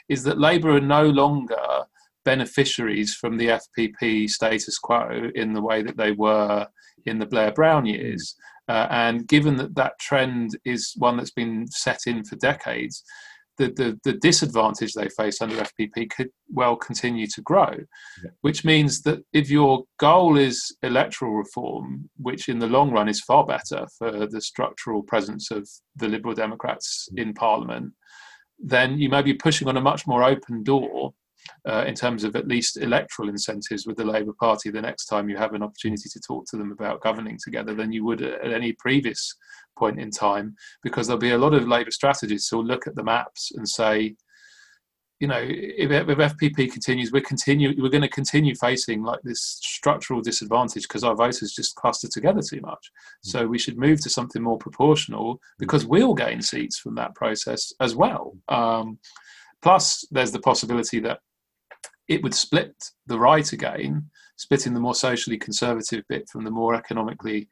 [0.07, 1.85] is that Labour are no longer
[2.23, 6.67] beneficiaries from the FPP status quo in the way that they were
[7.05, 8.35] in the Blair Brown years.
[8.69, 13.03] Uh, and given that that trend is one that's been set in for decades,
[13.57, 17.69] the, the, the, disadvantage they face under FPP could well continue to grow,
[18.23, 18.31] yeah.
[18.41, 23.21] which means that if your goal is electoral reform, which in the long run is
[23.21, 27.21] far better for the structural presence of the Liberal Democrats mm.
[27.21, 27.93] in Parliament,
[28.57, 31.13] then you may be pushing on a much more open door
[31.67, 35.29] uh, in terms of at least electoral incentives with the Labour Party the next time
[35.29, 38.51] you have an opportunity to talk to them about governing together than you would at
[38.51, 39.35] any previous
[39.77, 43.03] point in time, because there'll be a lot of Labour strategists who'll look at the
[43.03, 44.15] maps and say,
[45.19, 49.57] you know, if, if FPP continues, we're continue we're going to continue facing like this
[49.61, 52.91] structural disadvantage because our voters just cluster together too much.
[53.25, 53.31] Mm.
[53.31, 57.71] So we should move to something more proportional because we'll gain seats from that process
[57.79, 58.35] as well.
[58.49, 58.99] Um,
[59.61, 61.19] plus, there's the possibility that
[62.07, 62.75] it would split
[63.07, 67.47] the right again, splitting the more socially conservative bit from the more economically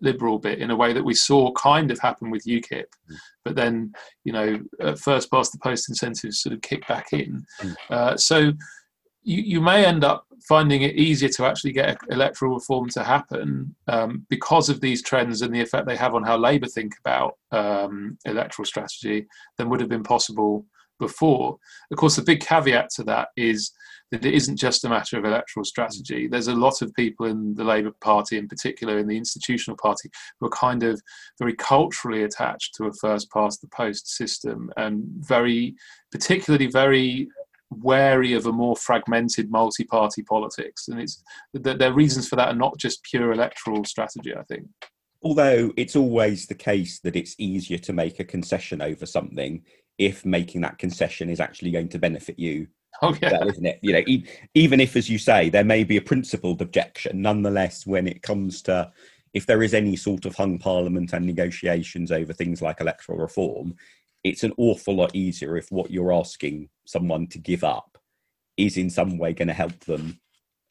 [0.00, 2.84] liberal bit in a way that we saw kind of happen with UKIP.
[3.10, 3.16] Mm.
[3.44, 3.92] But then,
[4.24, 4.60] you know,
[4.96, 7.44] first past the post incentives sort of kick back in.
[7.60, 7.76] Mm.
[7.90, 8.52] Uh, so
[9.22, 13.74] you, you may end up finding it easier to actually get electoral reform to happen
[13.88, 17.36] um, because of these trends and the effect they have on how Labour think about
[17.50, 19.26] um, electoral strategy
[19.58, 20.64] than would have been possible
[20.98, 21.58] before.
[21.90, 23.72] Of course, the big caveat to that is
[24.10, 26.26] that it isn't just a matter of electoral strategy.
[26.26, 26.30] Mm.
[26.30, 30.10] There's a lot of people in the Labour Party, in particular in the institutional party,
[30.38, 31.00] who are kind of
[31.38, 35.74] very culturally attached to a first past the post system and very,
[36.12, 37.28] particularly very
[37.70, 42.54] wary of a more fragmented multi-party politics and it's there are reasons for that are
[42.54, 44.64] not just pure electoral strategy i think
[45.22, 49.60] although it's always the case that it's easier to make a concession over something
[49.98, 52.66] if making that concession is actually going to benefit you
[53.02, 53.78] Oh yeah, that, isn't it?
[53.82, 57.86] You know, e- even if, as you say, there may be a principled objection, nonetheless,
[57.86, 58.90] when it comes to
[59.34, 63.74] if there is any sort of hung parliament and negotiations over things like electoral reform,
[64.24, 67.98] it's an awful lot easier if what you're asking someone to give up
[68.56, 70.18] is in some way going to help them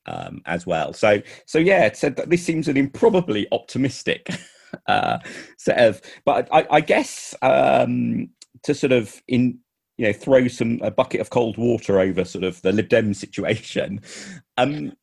[0.08, 0.94] um, as well.
[0.94, 4.28] So, so yeah, so this seems an improbably optimistic
[4.88, 5.20] uh,
[5.58, 8.30] set of, but I, I guess um,
[8.66, 9.60] to sort of in
[9.98, 13.14] you know throw some a bucket of cold water over sort of the Lib Dem
[13.14, 14.02] situation.
[14.58, 14.94] Um,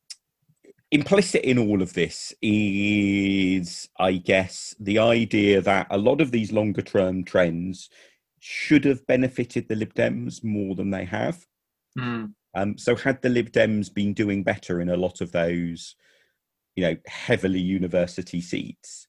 [0.91, 6.51] implicit in all of this is, I guess, the idea that a lot of these
[6.51, 7.89] longer term trends
[8.39, 11.43] should have benefited the Lib Dems more than they have.
[11.97, 12.33] Mm.
[12.55, 15.95] Um, so, had the Lib Dems been doing better in a lot of those,
[16.75, 19.07] you know, heavily university seats,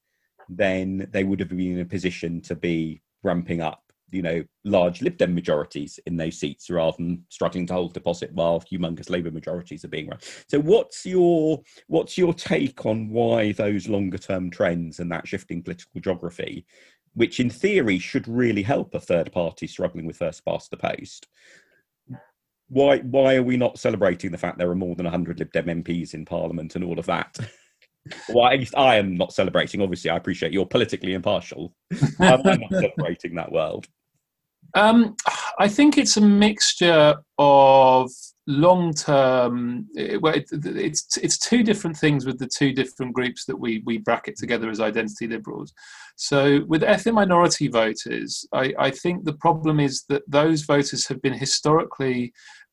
[0.48, 3.83] then they would have been in a position to be ramping up
[4.14, 8.32] you know large Lib Dem majorities in those seats rather than struggling to hold deposit
[8.32, 10.20] while humongous Labour majorities are being run.
[10.48, 15.62] So what's your what's your take on why those longer term trends and that shifting
[15.62, 16.64] political geography,
[17.14, 21.26] which in theory should really help a third party struggling with first past the post?
[22.68, 25.66] Why why are we not celebrating the fact there are more than 100 Lib Dem
[25.66, 27.36] MPs in Parliament and all of that?
[28.28, 29.80] well, at least I am not celebrating.
[29.82, 31.74] Obviously, I appreciate you're politically impartial.
[32.20, 33.86] I'm not celebrating that world.
[34.74, 35.16] Um,
[35.58, 38.10] I think it's a mixture of
[38.46, 39.88] long-term.
[40.20, 43.98] Well, it, it's it's two different things with the two different groups that we we
[43.98, 45.72] bracket together as identity liberals.
[46.16, 51.22] So with ethnic minority voters, I, I think the problem is that those voters have
[51.22, 52.32] been historically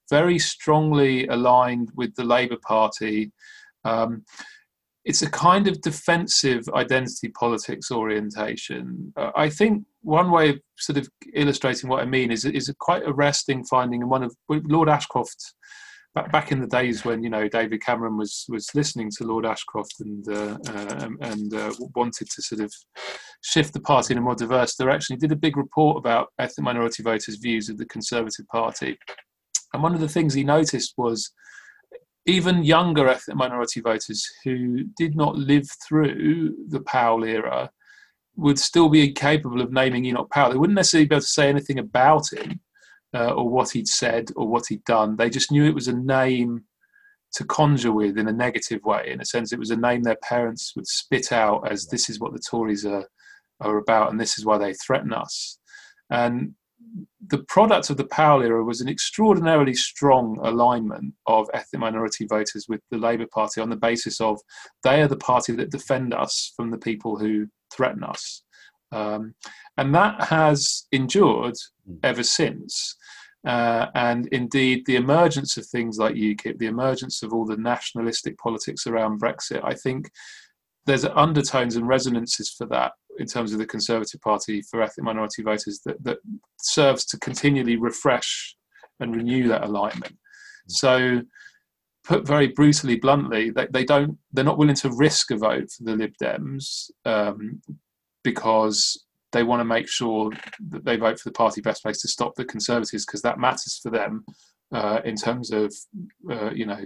[0.10, 3.32] very strongly aligned with the Labour Party.
[3.86, 4.24] Um,
[5.04, 9.12] it's a kind of defensive identity politics orientation.
[9.18, 12.76] Uh, I think one way of sort of illustrating what I mean is is a
[12.76, 15.54] quite arresting finding in one of Lord Ashcroft
[16.14, 19.46] back back in the days when you know David Cameron was was listening to Lord
[19.46, 22.72] Ashcroft and uh, uh, and uh, wanted to sort of
[23.44, 25.16] shift the party in a more diverse direction.
[25.16, 28.98] He did a big report about ethnic minority voters' views of the Conservative Party,
[29.74, 31.32] and one of the things he noticed was
[32.26, 37.72] even younger ethnic minority voters who did not live through the Powell era
[38.36, 40.52] would still be capable of naming Enoch Powell.
[40.52, 42.60] They wouldn't necessarily be able to say anything about him
[43.14, 45.16] uh, or what he'd said or what he'd done.
[45.16, 46.64] They just knew it was a name
[47.34, 49.10] to conjure with in a negative way.
[49.12, 52.20] In a sense, it was a name their parents would spit out as this is
[52.20, 53.06] what the Tories are,
[53.62, 55.58] are about and this is why they threaten us.
[56.10, 56.56] And
[57.28, 62.66] the product of the Powell era was an extraordinarily strong alignment of ethnic minority voters
[62.68, 64.40] with the Labour Party on the basis of
[64.84, 68.44] they are the party that defend us from the people who threaten us.
[68.92, 69.36] Um,
[69.78, 71.56] and that has endured
[71.86, 71.96] hmm.
[72.04, 72.98] ever since.
[73.48, 78.38] Uh, and indeed, the emergence of things like UKIP, the emergence of all the nationalistic
[78.38, 80.12] politics around Brexit, I think
[80.86, 85.44] there's undertones and resonances for that in terms of the Conservative Party for ethnic minority
[85.44, 86.18] voters that, that
[86.60, 88.56] serves to continually refresh
[89.00, 90.16] and renew that alignment.
[90.68, 91.22] So,
[92.04, 95.84] put very brutally, bluntly, they, they don't they're not willing to risk a vote for
[95.84, 97.62] the Lib Dems um,
[98.24, 100.32] because they want to make sure
[100.70, 103.80] that they vote for the party best place to stop the Conservatives because that matters
[103.82, 104.26] for them
[104.74, 105.74] uh, in terms of
[106.32, 106.86] uh, you know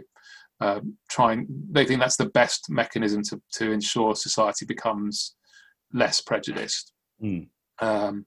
[0.61, 1.47] um, trying.
[1.71, 5.35] They think that's the best mechanism to to ensure society becomes
[5.95, 6.91] less prejudiced.
[7.23, 7.47] Mm.
[7.81, 8.25] Um,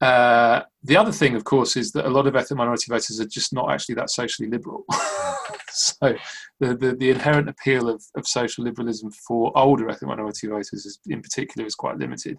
[0.00, 3.26] uh, the other thing, of course, is that a lot of ethnic minority voters are
[3.26, 4.84] just not actually that socially liberal.
[5.70, 6.14] so
[6.60, 10.98] the, the, the, inherent appeal of, of social liberalism for older ethnic minority voters is,
[11.06, 12.36] in particular is quite limited.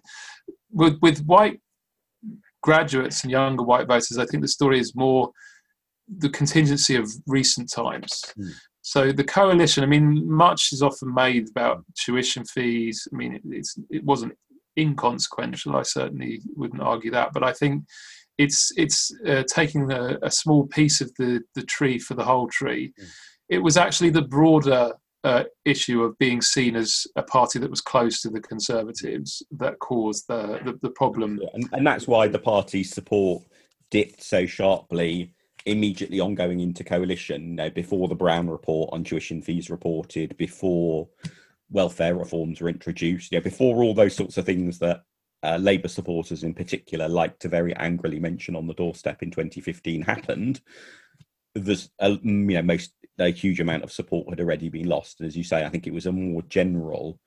[0.70, 1.60] With, with white
[2.62, 5.30] graduates and younger white voters, I think the story is more
[6.08, 8.22] the contingency of recent times.
[8.38, 8.52] Mm.
[8.86, 13.08] So the coalition, I mean, much is often made about tuition fees.
[13.12, 14.34] I mean, it, it's it wasn't
[14.78, 15.74] inconsequential.
[15.74, 17.82] I certainly wouldn't argue that, but I think
[18.38, 22.46] it's it's uh, taking a, a, small piece of the the tree for the whole
[22.46, 22.92] tree.
[22.96, 23.08] Mm.
[23.48, 24.92] It was actually the broader
[25.24, 29.80] uh, issue of being seen as a party that was close to the Conservatives that
[29.80, 33.42] caused the the, the problem, and, and that's why the party's support
[33.90, 35.32] dipped so sharply
[35.66, 40.36] immediately on going into coalition, you know, before the Browne report on tuition fees reported,
[40.36, 41.08] before
[41.70, 45.02] welfare reforms were introduced, you know, before all those sorts of things that
[45.42, 50.02] uh, Labour supporters in particular like to very angrily mention on the doorstep in 2015
[50.02, 50.60] happened,
[51.54, 55.20] there's a, you know most a huge amount of support had already been lost.
[55.20, 57.18] And as you say, I think it was a more general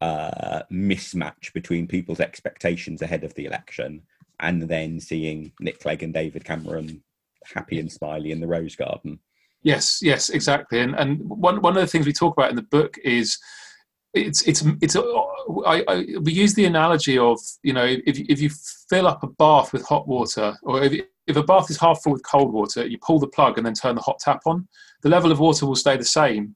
[0.00, 4.02] uh, mismatch between people's expectations ahead of the election
[4.38, 7.02] and then seeing Nick Clegg and David Cameron
[7.52, 9.18] happy and smiley in the rose garden.
[9.62, 10.80] Yes, yes, exactly.
[10.80, 13.38] And and one one of the things we talk about in the book is
[14.12, 18.50] it's it's it's I, I, we use the analogy of you know if if you
[18.88, 22.12] fill up a bath with hot water or if if a bath is half full
[22.12, 24.68] with cold water, you pull the plug and then turn the hot tap on.
[25.02, 26.54] The level of water will stay the same,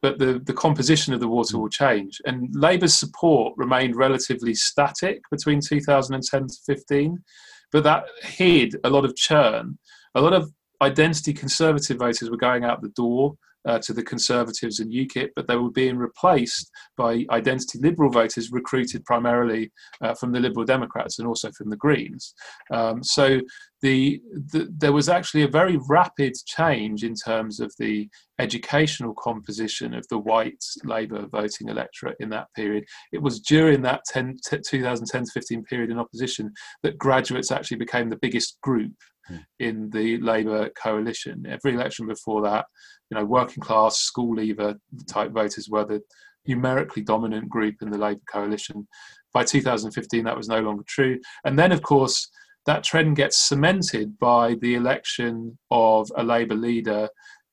[0.00, 1.60] but the, the composition of the water mm.
[1.60, 2.20] will change.
[2.24, 7.22] And Labour's support remained relatively static between 2010 to 15,
[7.70, 9.78] but that hid a lot of churn
[10.18, 10.52] a lot of
[10.82, 13.34] identity conservative voters were going out the door
[13.66, 18.50] uh, to the Conservatives and UKIP, but they were being replaced by identity Liberal voters
[18.50, 22.34] recruited primarily uh, from the Liberal Democrats and also from the Greens.
[22.72, 23.40] Um, so
[23.82, 28.08] the, the, there was actually a very rapid change in terms of the
[28.38, 32.84] educational composition of the white Labour voting electorate in that period.
[33.12, 36.52] It was during that 10, 2010 to 15 period in opposition
[36.82, 38.92] that graduates actually became the biggest group
[39.30, 39.44] mm.
[39.58, 41.46] in the Labour coalition.
[41.48, 42.66] Every election before that,
[43.10, 44.74] you know, working class, school leaver
[45.08, 46.02] type voters were the
[46.46, 48.86] numerically dominant group in the Labour coalition.
[49.32, 51.20] By 2015, that was no longer true.
[51.44, 52.30] And then, of course,
[52.66, 57.08] that trend gets cemented by the election of a Labour leader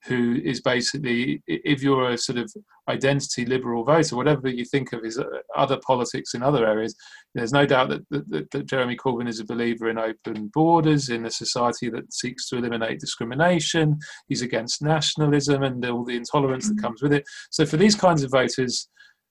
[0.07, 2.51] who is basically, if you're a sort of
[2.87, 5.25] identity liberal voter, whatever you think of his uh,
[5.55, 6.95] other politics in other areas,
[7.33, 11.25] there's no doubt that, that, that, Jeremy Corbyn is a believer in open borders, in
[11.25, 13.97] a society that seeks to eliminate discrimination.
[14.27, 17.23] He's against nationalism and all the intolerance that comes with it.
[17.49, 18.87] So for these kinds of voters,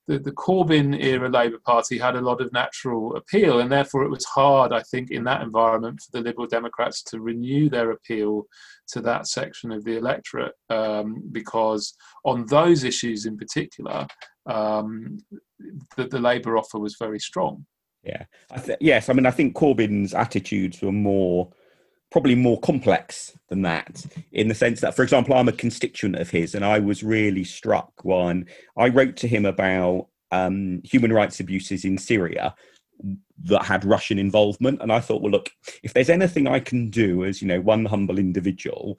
[0.06, 4.10] the, the Corbyn era Labour Party had a lot of natural appeal, and therefore it
[4.10, 8.46] was hard, I think, in that environment for the Liberal Democrats to renew their appeal
[8.88, 11.94] to that section of the electorate, um, because
[12.24, 14.06] on those issues in particular,
[14.46, 15.18] um,
[15.96, 17.64] the, the Labour offer was very strong.
[18.02, 21.50] Yeah, I th- yes, I mean, I think Corbyn's attitudes were more
[22.14, 26.30] probably more complex than that in the sense that for example i'm a constituent of
[26.30, 28.46] his and i was really struck when
[28.78, 32.54] i wrote to him about um, human rights abuses in syria
[33.42, 34.80] that had russian involvement.
[34.80, 35.50] And i thought well look
[35.82, 38.96] if there's anything i can do as you know one humble individual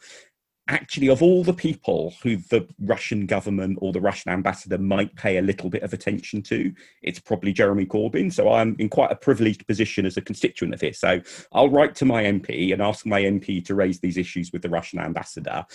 [0.67, 5.37] actually, of all the people who the Russian government or the Russian ambassador might pay
[5.37, 8.33] a little bit of attention to, it's probably Jeremy Corbyn.
[8.33, 10.99] So I'm in quite a privileged position as a constituent of his.
[10.99, 14.63] So I'll write to my MP and ask my MP to raise these issues with
[14.63, 15.65] the Russian ambassador.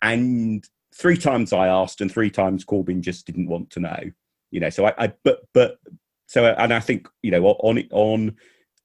[0.00, 4.00] And three times I asked, and three times Corbyn just didn't want to know.
[4.50, 5.78] You know, so I, I but but
[6.26, 8.36] so and I think you know on on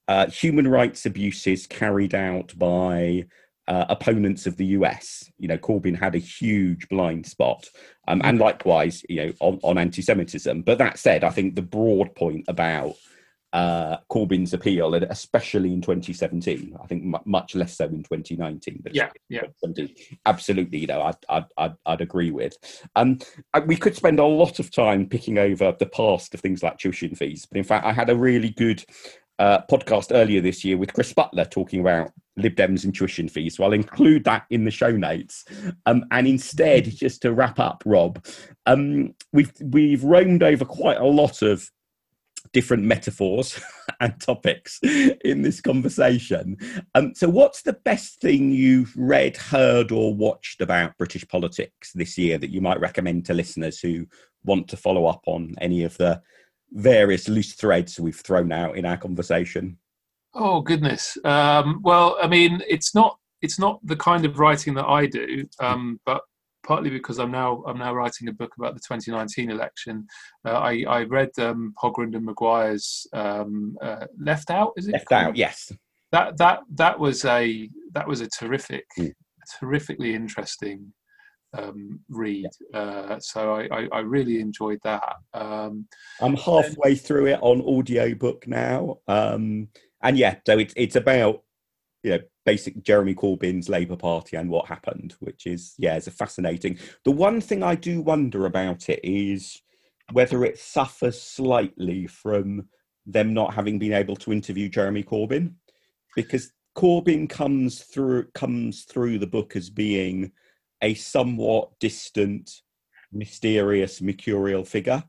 [0.08, 3.26] uh, human rights abuses carried out by
[3.68, 5.30] uh, opponents of the US.
[5.38, 7.70] You know, Corbyn had a huge blind spot,
[8.08, 10.62] um, and likewise, you know, on, on anti-Semitism.
[10.62, 12.96] But that said, I think the broad point about
[13.54, 18.82] uh, Corbyn's appeal, and especially in 2017, I think m- much less so in 2019.
[18.84, 19.42] But yeah, yeah,
[20.26, 20.80] absolutely.
[20.80, 22.56] You know, I'd, I'd, I'd, I'd agree with.
[22.96, 23.20] Um,
[23.66, 27.16] we could spend a lot of time picking over the past of things like tuition
[27.16, 28.84] fees, but in fact, I had a really good
[29.40, 33.58] uh, podcast earlier this year with Chris Butler talking about Lib Dems and tuition fees.
[33.58, 35.46] So I'll include that in the show notes.
[35.86, 38.24] Um, and instead, just to wrap up, Rob,
[38.66, 41.70] um, we've we've roamed over quite a lot of
[42.54, 43.60] different metaphors
[44.00, 46.58] and topics in this conversation.
[46.96, 52.18] Um, so, what's the best thing you've read, heard, or watched about British politics this
[52.18, 54.06] year that you might recommend to listeners who
[54.44, 56.22] want to follow up on any of the
[56.72, 59.78] various loose threads we've thrown out in our conversation?
[60.38, 61.18] Oh goodness.
[61.26, 65.48] Um, well, I mean, it's not it's not the kind of writing that I do,
[65.60, 66.22] um, but
[66.66, 70.06] partly because I'm now I'm now writing a book about the 2019 election.
[70.46, 74.74] Uh, I I read um, Pogrund and Maguire's um, uh, Left Out.
[74.78, 75.28] Is it Left called?
[75.28, 75.36] Out?
[75.36, 75.72] Yes.
[76.12, 79.12] That that that was a that was a terrific, mm.
[79.60, 80.94] terrifically interesting
[81.54, 82.50] um, read.
[82.74, 85.16] Uh, so I, I, I, really enjoyed that.
[85.34, 85.88] Um,
[86.22, 88.98] I'm halfway through it on audiobook now.
[89.08, 89.70] Um,
[90.02, 91.44] and yeah, so it's it's about
[92.04, 96.12] you know basic Jeremy Corbyn's Labour Party and what happened, which is yeah, it's a
[96.12, 96.78] fascinating.
[97.04, 99.62] The one thing I do wonder about it is
[100.14, 102.68] whether it suffers slightly from
[103.06, 105.54] them not having been able to interview Jeremy Corbyn,
[106.16, 110.32] because Corbyn comes through comes through the book as being
[110.84, 112.62] a somewhat distant,
[113.12, 115.04] mysterious, mercurial figure.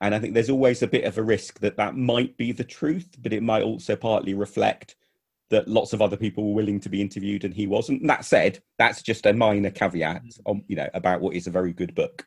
[0.00, 2.64] And I think there's always a bit of a risk that that might be the
[2.64, 4.96] truth, but it might also partly reflect
[5.50, 8.00] that lots of other people were willing to be interviewed and he wasn't.
[8.00, 10.40] And that said, that's just a minor caveat, mm.
[10.44, 12.26] on, you know, about what is a very good book.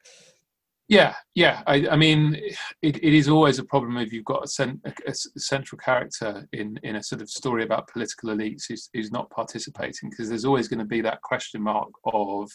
[0.87, 1.61] Yeah, yeah.
[1.67, 2.35] I, I mean,
[2.81, 6.45] it, it is always a problem if you've got a, cent, a, a, central character
[6.51, 10.43] in, in a sort of story about political elites who's, who's not participating, because there's
[10.43, 12.51] always going to be that question mark of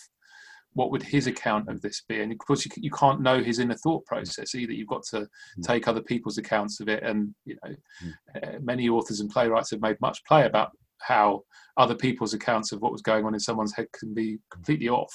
[0.77, 2.21] what would his account of this be?
[2.21, 4.75] And of course, you, you can't know his inner thought process either.
[4.75, 5.63] You've got to mm.
[5.63, 7.03] take other people's accounts of it.
[7.03, 7.75] And you know,
[8.05, 8.13] mm.
[8.37, 11.43] uh, many authors and playwrights have made much play about how
[11.79, 15.13] other people's accounts of what was going on in someone's head can be completely off.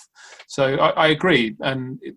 [0.48, 2.16] So I, I agree, and it,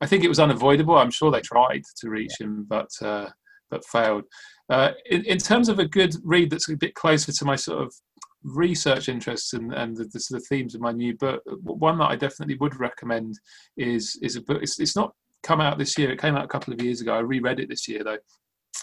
[0.00, 0.96] I think it was unavoidable.
[0.96, 3.28] I'm sure they tried to reach him, but uh,
[3.70, 4.24] but failed.
[4.70, 7.82] Uh, in, in terms of a good read that's a bit closer to my sort
[7.82, 7.94] of
[8.44, 12.56] research interests and, and the, the, themes of my new book, one that I definitely
[12.56, 13.38] would recommend
[13.76, 14.62] is is a book.
[14.62, 16.10] It's, it's not come out this year.
[16.10, 17.14] It came out a couple of years ago.
[17.14, 18.18] I reread it this year though.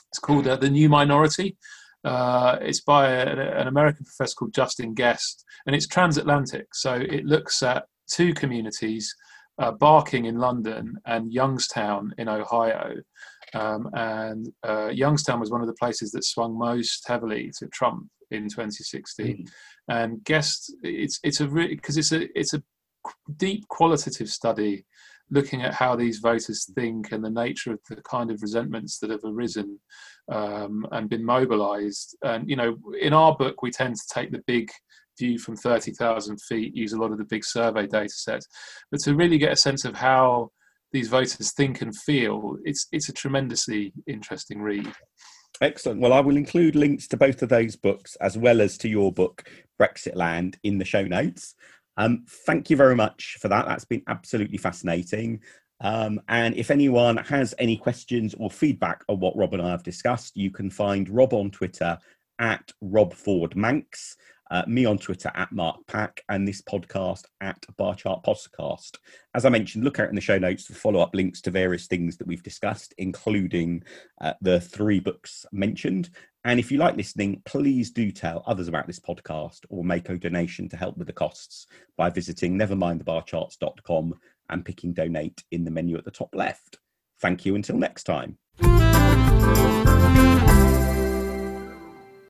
[0.09, 1.57] It's called uh, The New Minority.
[2.03, 6.74] Uh, it's by a, an American professor called Justin Gest, and it's transatlantic.
[6.74, 9.14] So it looks at two communities,
[9.59, 12.95] uh, Barking in London and Youngstown in Ohio.
[13.53, 18.07] Um, and uh, Youngstown was one of the places that swung most heavily to Trump
[18.32, 19.25] in 2016.
[19.27, 19.49] Mm.
[19.89, 22.63] And Gest, it's it's a really because it's a it's a
[23.38, 24.86] deep qualitative study
[25.32, 29.09] looking at how these voters think and the nature of the kind of resentments that
[29.09, 29.79] have arisen
[30.29, 32.15] um, and been mobilized.
[32.21, 34.69] And, you know, in our book, we tend to take the big
[35.17, 38.45] view from 30,000 feet, use a lot of the big survey data sets.
[38.91, 40.51] But to really get a sense of how
[40.91, 44.91] these voters think and feel, it's, it's a tremendously interesting read.
[45.62, 46.01] Excellent.
[46.01, 49.12] Well, I will include links to both of those books as well as to your
[49.14, 49.47] book,
[49.80, 51.53] Brexitland, in the show notes.
[51.97, 53.68] Um, thank you very much for that.
[53.68, 55.41] That's been absolutely fascinating.
[55.80, 59.84] Um, and if anyone has any questions or feedback on what Rob and I have
[59.84, 61.97] discussed, you can find Rob on Twitter
[62.39, 64.16] at Rob Ford Mancs,
[64.51, 68.97] uh, me on Twitter at Mark Pack, and this podcast at Bar Chart Podcast.
[69.33, 71.87] As I mentioned, look out in the show notes for follow up links to various
[71.87, 73.81] things that we've discussed, including
[74.19, 76.09] uh, the three books mentioned.
[76.43, 80.17] And if you like listening, please do tell others about this podcast or make a
[80.17, 84.15] donation to help with the costs by visiting nevermindthebarcharts.com
[84.49, 86.77] and picking donate in the menu at the top left.
[87.21, 88.37] Thank you until next time.